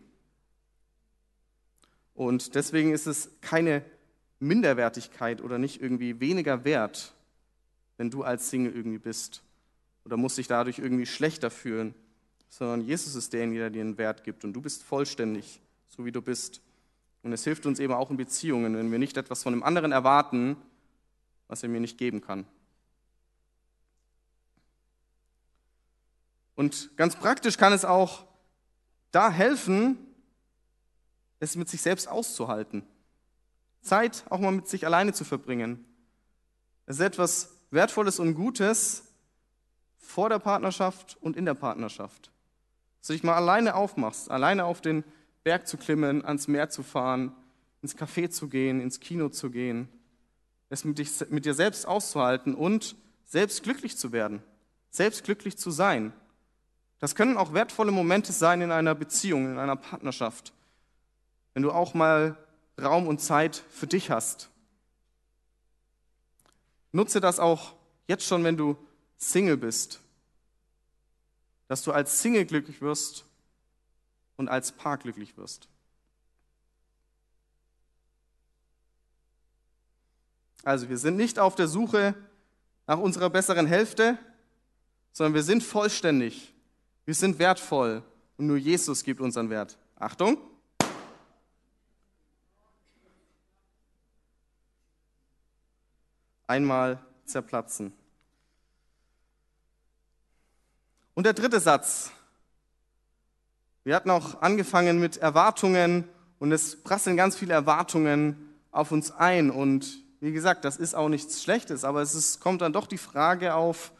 Und 2.15 2.55
deswegen 2.55 2.93
ist 2.93 3.07
es 3.07 3.31
keine 3.41 3.83
Minderwertigkeit 4.41 5.41
oder 5.41 5.57
nicht 5.57 5.81
irgendwie 5.81 6.21
weniger 6.21 6.67
wert, 6.67 7.15
wenn 7.97 8.11
du 8.11 8.25
als 8.25 8.51
Single 8.51 8.77
irgendwie 8.77 8.99
bist 8.99 9.43
oder 10.05 10.19
musst 10.19 10.37
dich 10.37 10.49
dadurch 10.49 10.79
irgendwie 10.79 11.07
schlechter 11.07 11.51
fühlen, 11.51 11.95
sondern 12.49 12.83
Jesus 12.83 13.15
ist 13.15 13.33
derjenige, 13.33 13.61
der 13.61 13.71
dir 13.71 13.83
einen 13.83 13.99
Wert 13.99 14.25
gibt 14.25 14.45
und 14.45 14.53
du 14.53 14.61
bist 14.61 14.83
vollständig, 14.83 15.61
so 15.89 16.05
wie 16.05 16.13
du 16.13 16.23
bist. 16.23 16.61
Und 17.23 17.33
es 17.33 17.45
hilft 17.45 17.67
uns 17.67 17.81
eben 17.81 17.93
auch 17.93 18.11
in 18.11 18.17
Beziehungen, 18.17 18.77
wenn 18.77 18.91
wir 18.91 18.99
nicht 18.99 19.17
etwas 19.17 19.43
von 19.43 19.53
dem 19.53 19.63
anderen 19.63 19.93
erwarten, 19.93 20.57
was 21.49 21.63
er 21.63 21.69
mir 21.69 21.81
nicht 21.81 21.99
geben 21.99 22.21
kann. 22.21 22.47
Und 26.55 26.97
ganz 26.97 27.17
praktisch 27.17 27.59
kann 27.59 27.73
es 27.73 27.85
auch 27.85 28.25
da 29.11 29.31
helfen, 29.31 29.99
es 31.39 31.57
mit 31.57 31.69
sich 31.69 31.83
selbst 31.83 32.09
auszuhalten. 32.09 32.83
Zeit 33.83 34.25
auch 34.31 34.41
mal 34.41 34.53
mit 34.53 34.69
sich 34.69 34.87
alleine 34.87 35.13
zu 35.13 35.25
verbringen. 35.25 35.85
Es 36.87 36.97
ist 36.97 37.03
etwas 37.03 37.57
Wertvolles 37.71 38.19
und 38.19 38.35
Gutes 38.35 39.05
vor 39.99 40.29
der 40.29 40.39
Partnerschaft 40.39 41.17
und 41.21 41.37
in 41.37 41.45
der 41.45 41.55
Partnerschaft. 41.55 42.31
Dass 43.07 43.11
du 43.11 43.19
dich 43.19 43.23
mal 43.23 43.37
alleine 43.37 43.77
aufmachst, 43.77 44.33
alleine 44.33 44.65
auf 44.65 44.81
den 44.81 45.05
Berg 45.45 45.69
zu 45.69 45.77
klimmen, 45.77 46.25
ans 46.25 46.49
Meer 46.49 46.71
zu 46.71 46.83
fahren, 46.83 47.31
ins 47.81 47.97
Café 47.97 48.31
zu 48.31 48.49
gehen, 48.49 48.81
ins 48.81 48.99
Kino 48.99 49.29
zu 49.29 49.53
gehen, 49.53 49.89
es 50.71 50.85
mit, 50.85 50.99
dich, 50.99 51.13
mit 51.31 51.45
dir 51.45 51.55
selbst 51.55 51.87
auszuhalten 51.87 52.53
und 52.53 52.97
selbst 53.25 53.63
glücklich 53.63 53.97
zu 53.97 54.11
werden, 54.11 54.43
selbst 54.91 55.23
glücklich 55.23 55.57
zu 55.57 55.71
sein. 55.71 56.13
Das 56.99 57.15
können 57.15 57.37
auch 57.37 57.55
wertvolle 57.55 57.93
Momente 57.93 58.33
sein 58.33 58.61
in 58.61 58.73
einer 58.73 58.97
Beziehung, 58.97 59.53
in 59.53 59.59
einer 59.61 59.77
Partnerschaft. 59.77 60.53
Wenn 61.55 61.63
du 61.63 61.71
auch 61.71 61.95
mal 61.95 62.37
Raum 62.77 63.07
und 63.07 63.21
Zeit 63.21 63.63
für 63.71 63.87
dich 63.87 64.11
hast. 64.11 64.51
Nutze 66.91 67.21
das 67.21 67.39
auch 67.39 67.75
jetzt 68.09 68.27
schon, 68.27 68.43
wenn 68.43 68.57
du 68.57 68.77
Single 69.17 69.59
bist. 69.59 70.01
Dass 71.69 71.83
du 71.83 71.93
als 71.93 72.21
Single 72.23 72.45
glücklich 72.47 72.81
wirst 72.81 73.25
und 74.37 74.49
als 74.49 74.73
Paar 74.73 74.99
glücklich 74.99 75.37
wirst. 75.37 75.69
Also 80.63 80.89
wir 80.89 80.99
sind 80.99 81.17
nicht 81.17 81.39
auf 81.39 81.55
der 81.55 81.69
Suche 81.69 82.15
nach 82.87 82.99
unserer 82.99 83.31
besseren 83.31 83.67
Hälfte, 83.67 84.19
sondern 85.13 85.35
wir 85.35 85.43
sind 85.43 85.63
vollständig. 85.63 86.53
Wir 87.05 87.15
sind 87.15 87.39
wertvoll 87.39 88.03
und 88.37 88.49
nur 88.49 88.57
Jesus 88.57 89.05
gibt 89.05 89.21
unseren 89.21 89.49
Wert. 89.49 89.79
Achtung! 89.95 90.39
Einmal 96.49 97.05
zerplatzen. 97.25 97.93
Und 101.17 101.25
der 101.25 101.33
dritte 101.33 101.61
Satz. 101.61 102.13
Wir 103.85 103.97
hatten 103.97 104.11
auch 104.11 104.43
angefangen 104.43 105.01
mit 105.01 105.17
Erwartungen 105.17 106.07
und 106.39 106.53
es 106.53 106.83
prasseln 106.83 107.17
ganz 107.17 107.37
viele 107.37 107.55
Erwartungen 107.55 108.55
auf 108.71 108.93
uns 108.93 109.13
ein. 109.13 109.51
Und 109.51 110.05
wie 110.21 110.33
gesagt, 110.33 110.67
das 110.67 110.77
ist 110.77 110.95
auch 110.95 111.09
nichts 111.09 111.43
Schlechtes, 111.43 111.85
aber 111.85 112.03
es 112.03 112.15
ist, 112.15 112.41
kommt 112.41 112.61
dann 112.61 112.75
doch 112.75 112.87
die 112.87 112.99
Frage 112.99 113.55
auf, 113.55 113.93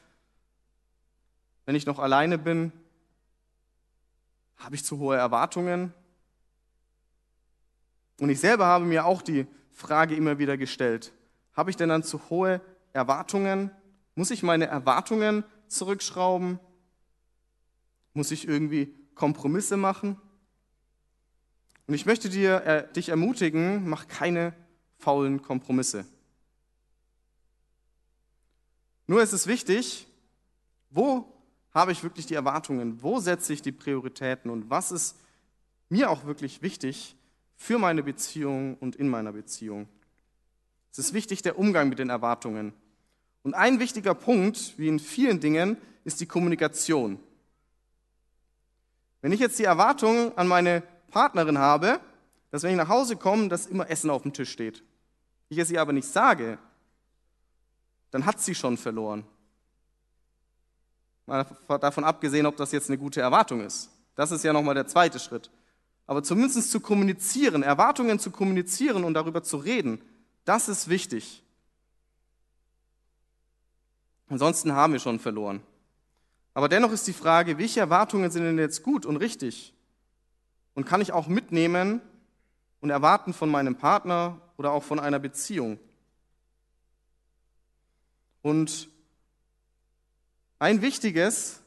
wenn 1.65 1.75
ich 1.75 1.87
noch 1.87 1.99
alleine 1.99 2.37
bin, 2.37 2.71
habe 4.59 4.75
ich 4.75 4.85
zu 4.85 4.99
hohe 4.99 5.17
Erwartungen? 5.17 5.95
Und 8.21 8.29
ich 8.29 8.41
selber 8.41 8.67
habe 8.67 8.85
mir 8.85 9.07
auch 9.07 9.23
die 9.23 9.47
Frage 9.71 10.15
immer 10.17 10.37
wieder 10.37 10.59
gestellt, 10.59 11.15
habe 11.55 11.71
ich 11.71 11.77
denn 11.77 11.89
dann 11.89 12.03
zu 12.03 12.29
hohe 12.29 12.61
Erwartungen? 12.93 13.71
Muss 14.17 14.31
ich 14.31 14.43
meine 14.43 14.67
Erwartungen 14.67 15.45
zurückschrauben? 15.67 16.61
Muss 18.17 18.31
ich 18.31 18.49
irgendwie 18.49 18.95
Kompromisse 19.15 19.77
machen? 19.77 20.19
Und 21.87 21.93
ich 21.93 22.07
möchte 22.07 22.31
dir, 22.31 22.65
äh, 22.65 22.93
dich 22.95 23.11
ermutigen, 23.11 23.87
mach 23.87 24.09
keine 24.09 24.55
faulen 24.97 25.43
Kompromisse. 25.43 26.07
Nur 29.07 29.23
ist 29.23 29.35
es 29.35 29.47
wichtig, 29.47 30.09
wo 30.89 31.31
habe 31.73 31.93
ich 31.93 32.03
wirklich 32.03 32.25
die 32.25 32.35
Erwartungen? 32.35 33.03
Wo 33.03 33.21
setze 33.21 33.53
ich 33.53 33.61
die 33.61 33.71
Prioritäten? 33.71 34.51
Und 34.51 34.71
was 34.71 34.93
ist 34.93 35.17
mir 35.91 36.09
auch 36.09 36.25
wirklich 36.25 36.63
wichtig 36.63 37.17
für 37.55 37.79
meine 37.79 38.03
Beziehung 38.03 38.79
und 38.79 38.97
in 38.97 39.11
meiner 39.11 39.35
Beziehung? 39.35 39.89
Es 40.91 40.99
ist 40.99 41.13
wichtig 41.13 41.43
der 41.43 41.59
Umgang 41.59 41.91
mit 41.91 41.99
den 41.99 42.09
Erwartungen. 42.09 42.73
Und 43.43 43.53
ein 43.53 43.79
wichtiger 43.79 44.15
Punkt, 44.15 44.73
wie 44.79 44.89
in 44.89 45.01
vielen 45.01 45.39
Dingen, 45.39 45.77
ist 46.05 46.23
die 46.23 46.27
Kommunikation. 46.27 47.21
Wenn 49.27 49.33
ich 49.33 49.41
jetzt 49.41 49.59
die 49.59 49.65
Erwartung 49.65 50.39
an 50.39 50.47
meine 50.47 50.85
Partnerin 51.11 51.59
habe, 51.59 51.99
dass 52.53 52.63
wenn 52.63 52.71
ich 52.71 52.77
nach 52.77 52.89
Hause 52.89 53.17
komme, 53.17 53.49
dass 53.49 53.67
immer 53.67 53.91
Essen 53.91 54.09
auf 54.09 54.23
dem 54.23 54.33
Tisch 54.33 54.53
steht, 54.53 54.85
ich 55.49 55.59
es 55.59 55.69
ihr 55.69 55.83
aber 55.83 55.93
nicht 55.93 56.07
sage, 56.07 56.59
dann 58.13 58.25
hat 58.25 58.39
sie 58.39 58.55
schon 58.55 58.77
verloren. 58.77 59.27
Mal 61.27 61.45
davon 61.67 62.05
abgesehen, 62.05 62.47
ob 62.47 62.57
das 62.57 62.71
jetzt 62.71 62.89
eine 62.89 62.99
gute 62.99 63.21
Erwartung 63.21 63.63
ist. 63.63 63.91
Das 64.15 64.31
ist 64.31 64.45
ja 64.45 64.53
nochmal 64.53 64.77
der 64.77 64.87
zweite 64.87 65.19
Schritt. 65.19 65.51
Aber 66.07 66.23
zumindest 66.23 66.71
zu 66.71 66.79
kommunizieren, 66.79 67.65
Erwartungen 67.65 68.21
zu 68.21 68.31
kommunizieren 68.31 69.03
und 69.03 69.15
darüber 69.15 69.43
zu 69.43 69.57
reden, 69.57 70.01
das 70.45 70.69
ist 70.69 70.89
wichtig. 70.89 71.43
Ansonsten 74.29 74.73
haben 74.73 74.93
wir 74.93 75.01
schon 75.01 75.19
verloren. 75.19 75.63
Aber 76.57 76.71
dennoch 76.71 76.91
ist 76.91 77.07
die 77.07 77.13
Frage, 77.13 77.59
welche 77.59 77.81
Erwartungen 77.81 78.31
sind 78.31 78.45
denn 78.45 78.59
jetzt 78.59 78.83
gut 78.83 79.05
und 79.05 79.19
richtig? 79.19 79.75
Und 80.73 80.87
kann 80.87 81.03
ich 81.03 81.13
auch 81.13 81.27
mitnehmen 81.29 82.01
und 82.81 82.89
erwarten 82.89 83.35
von 83.35 83.51
meinem 83.51 83.77
Partner 83.77 84.41
oder 84.57 84.73
auch 84.73 84.83
von 84.83 84.99
einer 84.99 85.19
Beziehung? 85.19 85.79
Und 88.41 88.89
ein 90.59 90.81
wichtiges, 90.81 91.61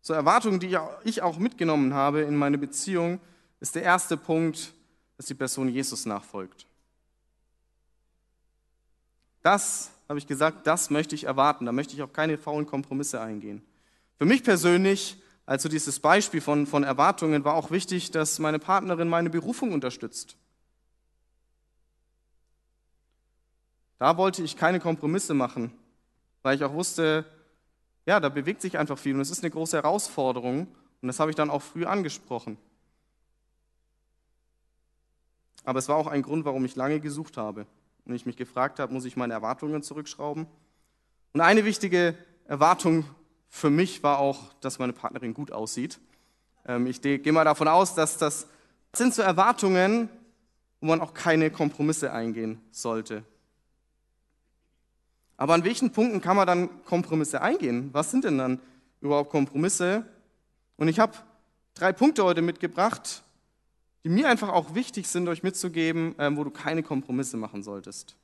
so 0.00 0.14
Erwartungen, 0.14 0.58
die 0.58 0.74
ich 1.04 1.20
auch 1.20 1.36
mitgenommen 1.36 1.92
habe 1.92 2.22
in 2.22 2.36
meine 2.36 2.56
Beziehung, 2.56 3.20
ist 3.60 3.74
der 3.74 3.82
erste 3.82 4.16
Punkt, 4.16 4.72
dass 5.18 5.26
die 5.26 5.34
Person 5.34 5.68
Jesus 5.68 6.06
nachfolgt. 6.06 6.66
Das 9.42 9.90
habe 10.08 10.18
ich 10.18 10.26
gesagt, 10.26 10.66
das 10.66 10.88
möchte 10.90 11.14
ich 11.14 11.24
erwarten. 11.24 11.66
Da 11.66 11.72
möchte 11.72 11.94
ich 11.94 12.02
auch 12.02 12.12
keine 12.12 12.38
faulen 12.38 12.66
Kompromisse 12.66 13.20
eingehen. 13.20 13.62
Für 14.16 14.24
mich 14.24 14.42
persönlich, 14.42 15.22
also 15.44 15.68
dieses 15.68 16.00
Beispiel 16.00 16.40
von, 16.40 16.66
von 16.66 16.82
Erwartungen, 16.82 17.44
war 17.44 17.54
auch 17.54 17.70
wichtig, 17.70 18.10
dass 18.10 18.38
meine 18.38 18.58
Partnerin 18.58 19.08
meine 19.08 19.30
Berufung 19.30 19.72
unterstützt. 19.72 20.36
Da 23.98 24.16
wollte 24.16 24.42
ich 24.42 24.56
keine 24.56 24.80
Kompromisse 24.80 25.34
machen, 25.34 25.72
weil 26.42 26.56
ich 26.56 26.64
auch 26.64 26.72
wusste, 26.72 27.26
ja, 28.06 28.20
da 28.20 28.28
bewegt 28.28 28.62
sich 28.62 28.78
einfach 28.78 28.96
viel 28.96 29.14
und 29.14 29.20
es 29.20 29.30
ist 29.30 29.42
eine 29.42 29.50
große 29.50 29.76
Herausforderung 29.76 30.68
und 31.02 31.08
das 31.08 31.20
habe 31.20 31.30
ich 31.30 31.36
dann 31.36 31.50
auch 31.50 31.62
früh 31.62 31.84
angesprochen. 31.84 32.56
Aber 35.64 35.80
es 35.80 35.88
war 35.88 35.96
auch 35.96 36.06
ein 36.06 36.22
Grund, 36.22 36.44
warum 36.44 36.64
ich 36.64 36.76
lange 36.76 37.00
gesucht 37.00 37.36
habe 37.36 37.66
und 38.08 38.14
ich 38.14 38.26
mich 38.26 38.36
gefragt 38.36 38.80
habe, 38.80 38.92
muss 38.92 39.04
ich 39.04 39.16
meine 39.16 39.34
Erwartungen 39.34 39.82
zurückschrauben? 39.82 40.46
Und 41.34 41.40
eine 41.40 41.64
wichtige 41.64 42.14
Erwartung 42.46 43.04
für 43.48 43.70
mich 43.70 44.02
war 44.02 44.18
auch, 44.18 44.52
dass 44.54 44.78
meine 44.78 44.92
Partnerin 44.92 45.34
gut 45.34 45.52
aussieht. 45.52 46.00
Ähm, 46.66 46.86
ich 46.86 47.00
gehe 47.00 47.32
mal 47.32 47.44
davon 47.44 47.68
aus, 47.68 47.94
dass 47.94 48.16
das 48.16 48.48
sind 48.94 49.14
so 49.14 49.22
Erwartungen, 49.22 50.08
wo 50.80 50.86
man 50.86 51.00
auch 51.00 51.12
keine 51.12 51.50
Kompromisse 51.50 52.12
eingehen 52.12 52.60
sollte. 52.70 53.24
Aber 55.36 55.54
an 55.54 55.64
welchen 55.64 55.92
Punkten 55.92 56.20
kann 56.20 56.36
man 56.36 56.46
dann 56.46 56.84
Kompromisse 56.84 57.40
eingehen? 57.42 57.90
Was 57.92 58.10
sind 58.10 58.24
denn 58.24 58.38
dann 58.38 58.60
überhaupt 59.00 59.30
Kompromisse? 59.30 60.04
Und 60.76 60.88
ich 60.88 60.98
habe 60.98 61.12
drei 61.74 61.92
Punkte 61.92 62.24
heute 62.24 62.42
mitgebracht, 62.42 63.22
die 64.08 64.14
mir 64.14 64.30
einfach 64.30 64.48
auch 64.48 64.74
wichtig 64.74 65.06
sind, 65.06 65.28
euch 65.28 65.42
mitzugeben, 65.42 66.14
ähm, 66.18 66.38
wo 66.38 66.44
du 66.44 66.50
keine 66.50 66.82
Kompromisse 66.82 67.36
machen 67.36 67.62
solltest. 67.62 68.16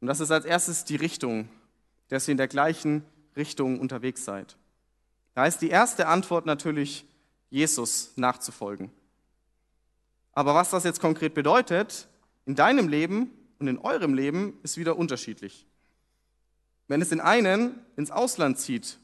Und 0.00 0.06
das 0.06 0.18
ist 0.18 0.30
als 0.30 0.46
erstes 0.46 0.86
die 0.86 0.96
Richtung, 0.96 1.50
dass 2.08 2.26
ihr 2.26 2.32
in 2.32 2.38
der 2.38 2.48
gleichen 2.48 3.04
Richtung 3.36 3.80
unterwegs 3.80 4.24
seid. 4.24 4.56
Da 5.34 5.44
ist 5.44 5.58
die 5.58 5.68
erste 5.68 6.06
Antwort 6.06 6.46
natürlich, 6.46 7.04
Jesus 7.50 8.12
nachzufolgen. 8.16 8.90
Aber 10.32 10.54
was 10.54 10.70
das 10.70 10.84
jetzt 10.84 11.00
konkret 11.00 11.34
bedeutet, 11.34 12.08
in 12.46 12.54
deinem 12.54 12.88
Leben 12.88 13.30
und 13.58 13.68
in 13.68 13.76
eurem 13.76 14.14
Leben, 14.14 14.58
ist 14.62 14.78
wieder 14.78 14.96
unterschiedlich. 14.96 15.66
Wenn 16.86 17.02
es 17.02 17.10
den 17.10 17.20
einen 17.20 17.74
ins 17.96 18.10
Ausland 18.10 18.58
zieht, 18.58 18.98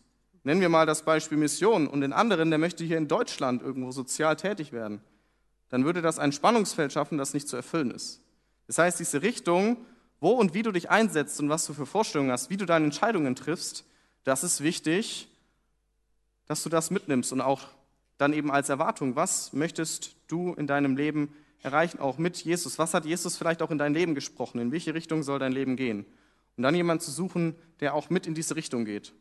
nennen 0.45 0.63
wir 0.63 0.71
mal 0.71 0.87
das 0.87 1.03
Beispiel 1.03 1.37
Mission, 1.37 1.87
und 1.87 2.01
den 2.01 2.15
anderen, 2.15 2.49
der 2.49 2.59
möchte 2.59 2.85
hier 2.85 2.97
in 2.97 3.07
Deutschland 3.07 3.61
irgendwo 3.61 3.91
sozial 3.91 4.37
tätig 4.37 4.73
werden, 4.73 5.03
dann 5.69 5.85
würde 5.85 6.03
das 6.03 6.19
ein 6.19 6.33
Spannungsfeld 6.33 6.93
schaffen, 6.93 7.19
das 7.19 7.35
nicht 7.35 7.49
zu 7.49 7.57
erfüllen 7.57 7.91
ist. 7.91 8.21
Das 8.67 8.79
heißt, 8.79 8.99
diese 8.99 9.23
Richtung, 9.23 9.77
wo 10.21 10.31
und 10.31 10.55
wie 10.55 10.63
du 10.63 10.73
dich 10.73 10.91
einsetzt 10.91 11.41
und 11.41 11.49
was 11.49 11.67
du 11.67 11.75
für 11.75 11.87
Vorstellungen 11.87 12.31
hast, 12.31 12.51
wie 12.51 12.57
du 12.57 12.67
deine 12.67 12.87
Entscheidungen 12.87 13.35
triffst, 13.35 13.85
das 14.25 14.45
ist 14.45 14.63
wichtig, 14.63 15.29
dass 16.47 16.63
du 16.63 16.69
das 16.69 16.91
mitnimmst 16.91 17.33
und 17.33 17.41
auch 17.41 17.69
dann 18.19 18.33
eben 18.33 18.51
als 18.51 18.69
Erwartung, 18.69 19.17
was 19.17 19.53
möchtest 19.53 20.17
du 20.29 20.55
in 20.55 20.67
deinem 20.67 20.97
Leben 20.97 21.35
erreichen, 21.63 21.99
auch 21.99 22.19
mit 22.19 22.39
Jesus? 22.39 22.79
Was 22.79 22.95
hat 22.95 23.05
Jesus 23.05 23.37
vielleicht 23.37 23.63
auch 23.63 23.71
in 23.71 23.79
dein 23.79 23.95
Leben 23.95 24.15
gesprochen? 24.15 24.61
In 24.61 24.73
welche 24.73 24.95
Richtung 24.95 25.23
soll 25.23 25.39
dein 25.39 25.53
Leben 25.53 25.77
gehen? 25.77 26.07
Und 26.57 26.63
dann 26.63 26.75
jemanden 26.75 27.03
zu 27.03 27.11
suchen, 27.11 27.57
der 27.81 27.95
auch 27.95 28.11
mit 28.11 28.27
in 28.27 28.35
diese 28.35 28.55
Richtung 28.55 28.85
geht. 28.85 29.13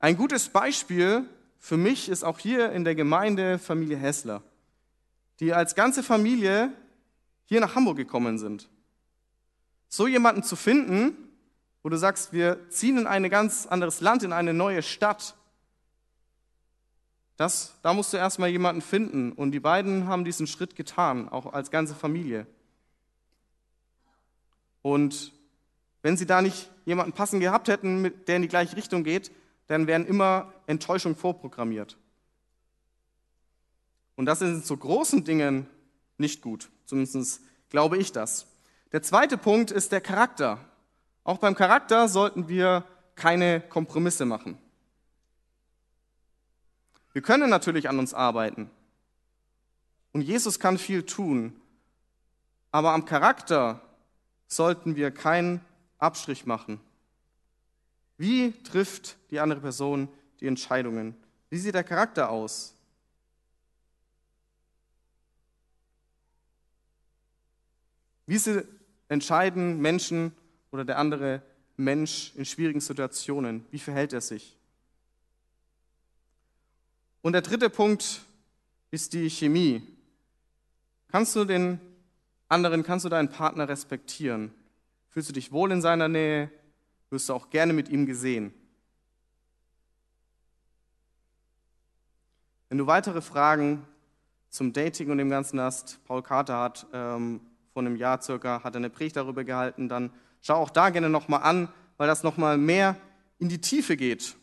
Ein 0.00 0.16
gutes 0.16 0.48
Beispiel 0.48 1.24
für 1.58 1.76
mich 1.76 2.08
ist 2.08 2.24
auch 2.24 2.38
hier 2.38 2.72
in 2.72 2.84
der 2.84 2.94
Gemeinde 2.94 3.58
Familie 3.58 3.96
Hessler 3.96 4.42
die 5.40 5.52
als 5.52 5.74
ganze 5.74 6.02
Familie 6.02 6.72
hier 7.44 7.60
nach 7.60 7.74
Hamburg 7.74 7.96
gekommen 7.96 8.38
sind. 8.38 8.68
So 9.88 10.06
jemanden 10.06 10.42
zu 10.42 10.56
finden, 10.56 11.16
wo 11.82 11.88
du 11.88 11.96
sagst, 11.96 12.32
wir 12.32 12.68
ziehen 12.70 12.98
in 12.98 13.06
ein 13.06 13.28
ganz 13.30 13.66
anderes 13.66 14.00
Land, 14.00 14.22
in 14.22 14.32
eine 14.32 14.52
neue 14.52 14.82
Stadt, 14.82 15.34
das, 17.38 17.78
da 17.82 17.94
musst 17.94 18.12
du 18.12 18.16
erstmal 18.16 18.48
jemanden 18.48 18.82
finden. 18.82 19.30
Und 19.30 19.52
die 19.52 19.60
beiden 19.60 20.08
haben 20.08 20.24
diesen 20.24 20.48
Schritt 20.48 20.74
getan, 20.74 21.28
auch 21.28 21.52
als 21.52 21.70
ganze 21.70 21.94
Familie. 21.94 22.48
Und 24.82 25.32
wenn 26.02 26.16
sie 26.16 26.26
da 26.26 26.42
nicht 26.42 26.68
jemanden 26.84 27.12
passend 27.12 27.40
gehabt 27.40 27.68
hätten, 27.68 28.12
der 28.26 28.36
in 28.36 28.42
die 28.42 28.48
gleiche 28.48 28.76
Richtung 28.76 29.04
geht, 29.04 29.30
dann 29.68 29.86
wären 29.86 30.04
immer 30.04 30.52
Enttäuschungen 30.66 31.16
vorprogrammiert. 31.16 31.96
Und 34.18 34.26
das 34.26 34.42
ist 34.42 34.48
in 34.48 34.62
so 34.62 34.76
großen 34.76 35.22
Dingen 35.22 35.68
nicht 36.16 36.42
gut. 36.42 36.70
Zumindest 36.86 37.40
glaube 37.70 37.98
ich 37.98 38.10
das. 38.10 38.48
Der 38.90 39.00
zweite 39.00 39.38
Punkt 39.38 39.70
ist 39.70 39.92
der 39.92 40.00
Charakter. 40.00 40.58
Auch 41.22 41.38
beim 41.38 41.54
Charakter 41.54 42.08
sollten 42.08 42.48
wir 42.48 42.82
keine 43.14 43.60
Kompromisse 43.60 44.24
machen. 44.24 44.58
Wir 47.12 47.22
können 47.22 47.48
natürlich 47.48 47.88
an 47.88 48.00
uns 48.00 48.12
arbeiten. 48.12 48.68
Und 50.10 50.22
Jesus 50.22 50.58
kann 50.58 50.78
viel 50.78 51.04
tun. 51.04 51.52
Aber 52.72 52.94
am 52.94 53.04
Charakter 53.04 53.80
sollten 54.48 54.96
wir 54.96 55.12
keinen 55.12 55.60
Abstrich 55.98 56.44
machen. 56.44 56.80
Wie 58.16 58.50
trifft 58.64 59.16
die 59.30 59.38
andere 59.38 59.60
Person 59.60 60.08
die 60.40 60.48
Entscheidungen? 60.48 61.14
Wie 61.50 61.58
sieht 61.58 61.76
der 61.76 61.84
Charakter 61.84 62.30
aus? 62.30 62.74
Wie 68.28 68.36
sie 68.36 68.62
entscheiden 69.08 69.80
Menschen 69.80 70.32
oder 70.70 70.84
der 70.84 70.98
andere 70.98 71.40
Mensch 71.78 72.34
in 72.36 72.44
schwierigen 72.44 72.80
Situationen? 72.80 73.64
Wie 73.70 73.78
verhält 73.78 74.12
er 74.12 74.20
sich? 74.20 74.54
Und 77.22 77.32
der 77.32 77.40
dritte 77.40 77.70
Punkt 77.70 78.20
ist 78.90 79.14
die 79.14 79.30
Chemie. 79.30 79.82
Kannst 81.10 81.34
du 81.36 81.46
den 81.46 81.80
anderen, 82.50 82.82
kannst 82.82 83.06
du 83.06 83.08
deinen 83.08 83.30
Partner 83.30 83.66
respektieren? 83.66 84.52
Fühlst 85.08 85.30
du 85.30 85.32
dich 85.32 85.50
wohl 85.50 85.72
in 85.72 85.80
seiner 85.80 86.08
Nähe? 86.08 86.50
Wirst 87.08 87.30
du 87.30 87.32
auch 87.32 87.48
gerne 87.48 87.72
mit 87.72 87.88
ihm 87.88 88.04
gesehen? 88.04 88.52
Wenn 92.68 92.76
du 92.76 92.86
weitere 92.86 93.22
Fragen 93.22 93.86
zum 94.50 94.74
Dating 94.74 95.10
und 95.10 95.16
dem 95.16 95.30
Ganzen 95.30 95.58
hast, 95.58 96.04
Paul 96.04 96.22
Carter 96.22 96.60
hat 96.60 96.86
ähm, 96.92 97.40
vor 97.78 97.86
einem 97.86 97.94
Jahr 97.94 98.20
circa, 98.20 98.64
hat 98.64 98.74
er 98.74 98.78
eine 98.78 98.90
Predigt 98.90 99.14
darüber 99.14 99.44
gehalten, 99.44 99.88
dann 99.88 100.10
schau 100.42 100.56
auch 100.56 100.70
da 100.70 100.90
gerne 100.90 101.08
nochmal 101.08 101.44
an, 101.44 101.68
weil 101.96 102.08
das 102.08 102.24
nochmal 102.24 102.58
mehr 102.58 102.96
in 103.38 103.48
die 103.48 103.60
Tiefe 103.60 103.96
geht. 103.96 104.34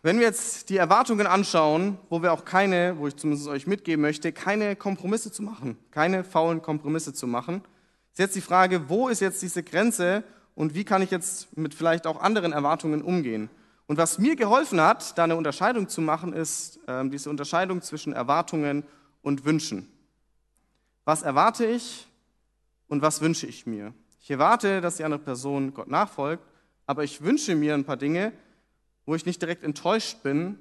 Wenn 0.00 0.18
wir 0.18 0.24
jetzt 0.24 0.70
die 0.70 0.78
Erwartungen 0.78 1.26
anschauen, 1.26 1.98
wo 2.08 2.22
wir 2.22 2.32
auch 2.32 2.46
keine, 2.46 2.96
wo 2.96 3.06
ich 3.06 3.16
zumindest 3.16 3.48
euch 3.48 3.66
mitgeben 3.66 4.00
möchte, 4.00 4.32
keine 4.32 4.76
Kompromisse 4.76 5.30
zu 5.30 5.42
machen, 5.42 5.76
keine 5.90 6.24
faulen 6.24 6.62
Kompromisse 6.62 7.12
zu 7.12 7.26
machen, 7.26 7.60
ist 8.12 8.18
jetzt 8.18 8.34
die 8.34 8.40
Frage, 8.40 8.88
wo 8.88 9.08
ist 9.08 9.20
jetzt 9.20 9.42
diese 9.42 9.62
Grenze 9.62 10.24
und 10.54 10.74
wie 10.74 10.84
kann 10.84 11.02
ich 11.02 11.10
jetzt 11.10 11.54
mit 11.54 11.74
vielleicht 11.74 12.06
auch 12.06 12.18
anderen 12.18 12.54
Erwartungen 12.54 13.02
umgehen? 13.02 13.50
Und 13.90 13.96
was 13.96 14.20
mir 14.20 14.36
geholfen 14.36 14.80
hat, 14.80 15.18
da 15.18 15.24
eine 15.24 15.34
Unterscheidung 15.34 15.88
zu 15.88 16.00
machen, 16.00 16.32
ist 16.32 16.78
äh, 16.86 17.08
diese 17.08 17.28
Unterscheidung 17.28 17.82
zwischen 17.82 18.12
Erwartungen 18.12 18.84
und 19.20 19.44
Wünschen. 19.44 19.90
Was 21.04 21.22
erwarte 21.22 21.66
ich 21.66 22.06
und 22.86 23.02
was 23.02 23.20
wünsche 23.20 23.48
ich 23.48 23.66
mir? 23.66 23.92
Ich 24.20 24.30
erwarte, 24.30 24.80
dass 24.80 24.98
die 24.98 25.02
andere 25.02 25.20
Person 25.20 25.74
Gott 25.74 25.88
nachfolgt, 25.88 26.44
aber 26.86 27.02
ich 27.02 27.22
wünsche 27.22 27.56
mir 27.56 27.74
ein 27.74 27.84
paar 27.84 27.96
Dinge, 27.96 28.32
wo 29.06 29.16
ich 29.16 29.26
nicht 29.26 29.42
direkt 29.42 29.64
enttäuscht 29.64 30.22
bin, 30.22 30.60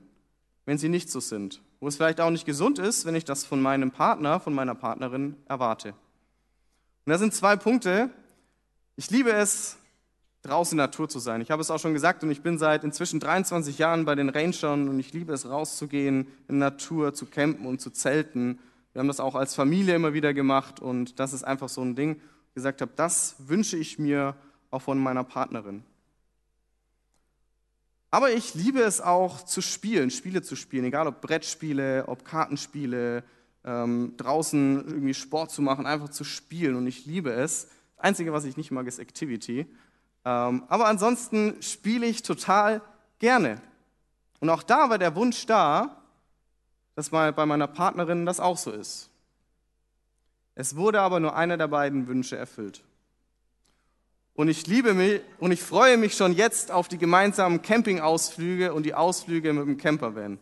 wenn 0.66 0.80
sie 0.80 0.90
nicht 0.90 1.12
so 1.12 1.20
sind. 1.20 1.62
Wo 1.80 1.88
es 1.88 1.98
vielleicht 1.98 2.22
auch 2.22 2.32
nicht 2.32 2.48
gesund 2.48 2.80
ist, 2.80 3.06
wenn 3.06 3.14
ich 3.14 3.26
das 3.26 3.46
von 3.46 3.62
meinem 3.62 3.92
Partner, 3.92 4.40
von 4.40 4.56
meiner 4.56 4.74
Partnerin 4.74 5.36
erwarte. 5.48 5.90
Und 7.06 7.12
da 7.12 7.20
sind 7.20 7.36
zwei 7.36 7.58
Punkte. 7.58 8.10
Ich 8.96 9.12
liebe 9.12 9.32
es, 9.32 9.78
draußen 10.42 10.74
in 10.74 10.78
der 10.78 10.88
Natur 10.88 11.10
zu 11.10 11.20
sein. 11.20 11.42
Ich 11.42 11.52
habe 11.52 11.62
es 11.62 11.70
auch 11.70 11.80
schon 11.80 11.94
gesagt 11.94 12.24
und 12.24 12.32
ich 12.32 12.42
bin 12.42 12.58
seit 12.58 12.84
inzwischen 12.84 13.20
23 13.20 13.78
Jahren 13.78 14.06
bei 14.06 14.16
den 14.16 14.30
Rangern 14.30 14.88
und 14.88 15.00
ich 15.00 15.14
liebe 15.14 15.34
es, 15.34 15.50
rauszugehen, 15.50 16.28
in 16.48 16.60
der 16.60 16.72
Natur 16.72 17.14
zu 17.14 17.26
campen 17.26 17.66
und 17.66 17.82
zu 17.82 17.90
zelten. 17.90 18.60
Wir 18.94 19.00
haben 19.00 19.08
das 19.08 19.20
auch 19.20 19.36
als 19.36 19.54
Familie 19.54 19.96
immer 19.96 20.14
wieder 20.14 20.34
gemacht 20.34 20.80
und 20.80 21.20
das 21.20 21.34
ist 21.34 21.44
einfach 21.44 21.70
so 21.70 21.82
ein 21.82 21.96
Ding, 21.96 22.22
ich 22.50 22.56
gesagt 22.56 22.82
habe, 22.82 22.92
das 22.96 23.36
wünsche 23.40 23.78
ich 23.78 24.00
mir 24.00 24.36
auch 24.72 24.82
von 24.82 24.98
meiner 24.98 25.24
Partnerin. 25.24 25.84
Aber 28.12 28.32
ich 28.32 28.56
liebe 28.56 28.80
es 28.80 29.02
auch 29.02 29.44
zu 29.44 29.62
spielen, 29.62 30.10
Spiele 30.10 30.42
zu 30.42 30.56
spielen, 30.56 30.86
egal 30.86 31.08
ob 31.08 31.22
Brettspiele, 31.22 32.06
ob 32.08 32.26
Kartenspiele, 32.26 33.24
ähm, 33.64 34.14
draußen 34.18 34.84
irgendwie 34.88 35.14
Sport 35.14 35.52
zu 35.52 35.62
machen, 35.62 35.86
einfach 35.86 36.10
zu 36.10 36.24
spielen 36.24 36.76
und 36.76 36.88
ich 36.88 37.06
liebe 37.06 37.32
es. 37.32 37.68
Das 37.96 38.06
Einzige, 38.06 38.34
was 38.34 38.46
ich 38.46 38.58
nicht 38.58 38.72
mag, 38.72 38.88
ist 38.88 39.00
Activity. 39.00 39.68
Ähm, 40.26 40.64
aber 40.68 40.88
ansonsten 40.88 41.62
spiele 41.62 42.06
ich 42.06 42.24
total 42.24 42.82
gerne. 43.20 43.62
Und 44.40 44.50
auch 44.50 44.64
da 44.64 44.90
war 44.90 44.98
der 44.98 45.16
Wunsch 45.16 45.46
da, 45.46 45.98
dass 46.96 47.10
bei 47.10 47.46
meiner 47.46 47.68
Partnerin 47.68 48.26
das 48.26 48.40
auch 48.40 48.58
so 48.58 48.72
ist. 48.72 49.10
Es 50.56 50.76
wurde 50.76 51.02
aber 51.02 51.22
nur 51.22 51.36
einer 51.36 51.58
der 51.58 51.70
beiden 51.70 52.08
Wünsche 52.08 52.36
erfüllt. 52.36 52.84
Und 54.34 54.48
ich 54.48 54.68
liebe 54.68 54.94
mich 54.94 55.22
und 55.38 55.52
ich 55.52 55.62
freue 55.62 55.98
mich 55.98 56.16
schon 56.16 56.34
jetzt 56.34 56.72
auf 56.72 56.88
die 56.88 56.98
gemeinsamen 56.98 57.62
Campingausflüge 57.62 58.74
und 58.74 58.84
die 58.84 58.94
Ausflüge 58.94 59.54
mit 59.54 59.68
dem 59.68 59.78
Campervan. 59.78 60.40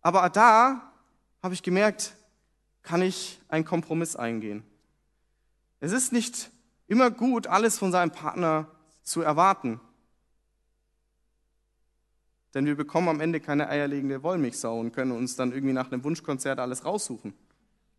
Aber 0.00 0.28
da 0.30 0.92
habe 1.42 1.54
ich 1.54 1.62
gemerkt, 1.62 2.14
kann 2.82 3.02
ich 3.02 3.40
einen 3.48 3.64
Kompromiss 3.64 4.16
eingehen. 4.16 4.64
Es 5.80 5.92
ist 5.92 6.12
nicht 6.12 6.50
immer 6.86 7.10
gut, 7.10 7.46
alles 7.46 7.78
von 7.78 7.92
seinem 7.92 8.10
Partner 8.10 8.66
zu 9.02 9.22
erwarten. 9.22 9.80
Denn 12.54 12.66
wir 12.66 12.76
bekommen 12.76 13.08
am 13.08 13.20
Ende 13.20 13.40
keine 13.40 13.68
eierlegende 13.68 14.22
Wollmilchsau 14.22 14.78
und 14.78 14.92
können 14.92 15.12
uns 15.12 15.36
dann 15.36 15.52
irgendwie 15.52 15.74
nach 15.74 15.92
einem 15.92 16.02
Wunschkonzert 16.02 16.58
alles 16.58 16.84
raussuchen. 16.84 17.34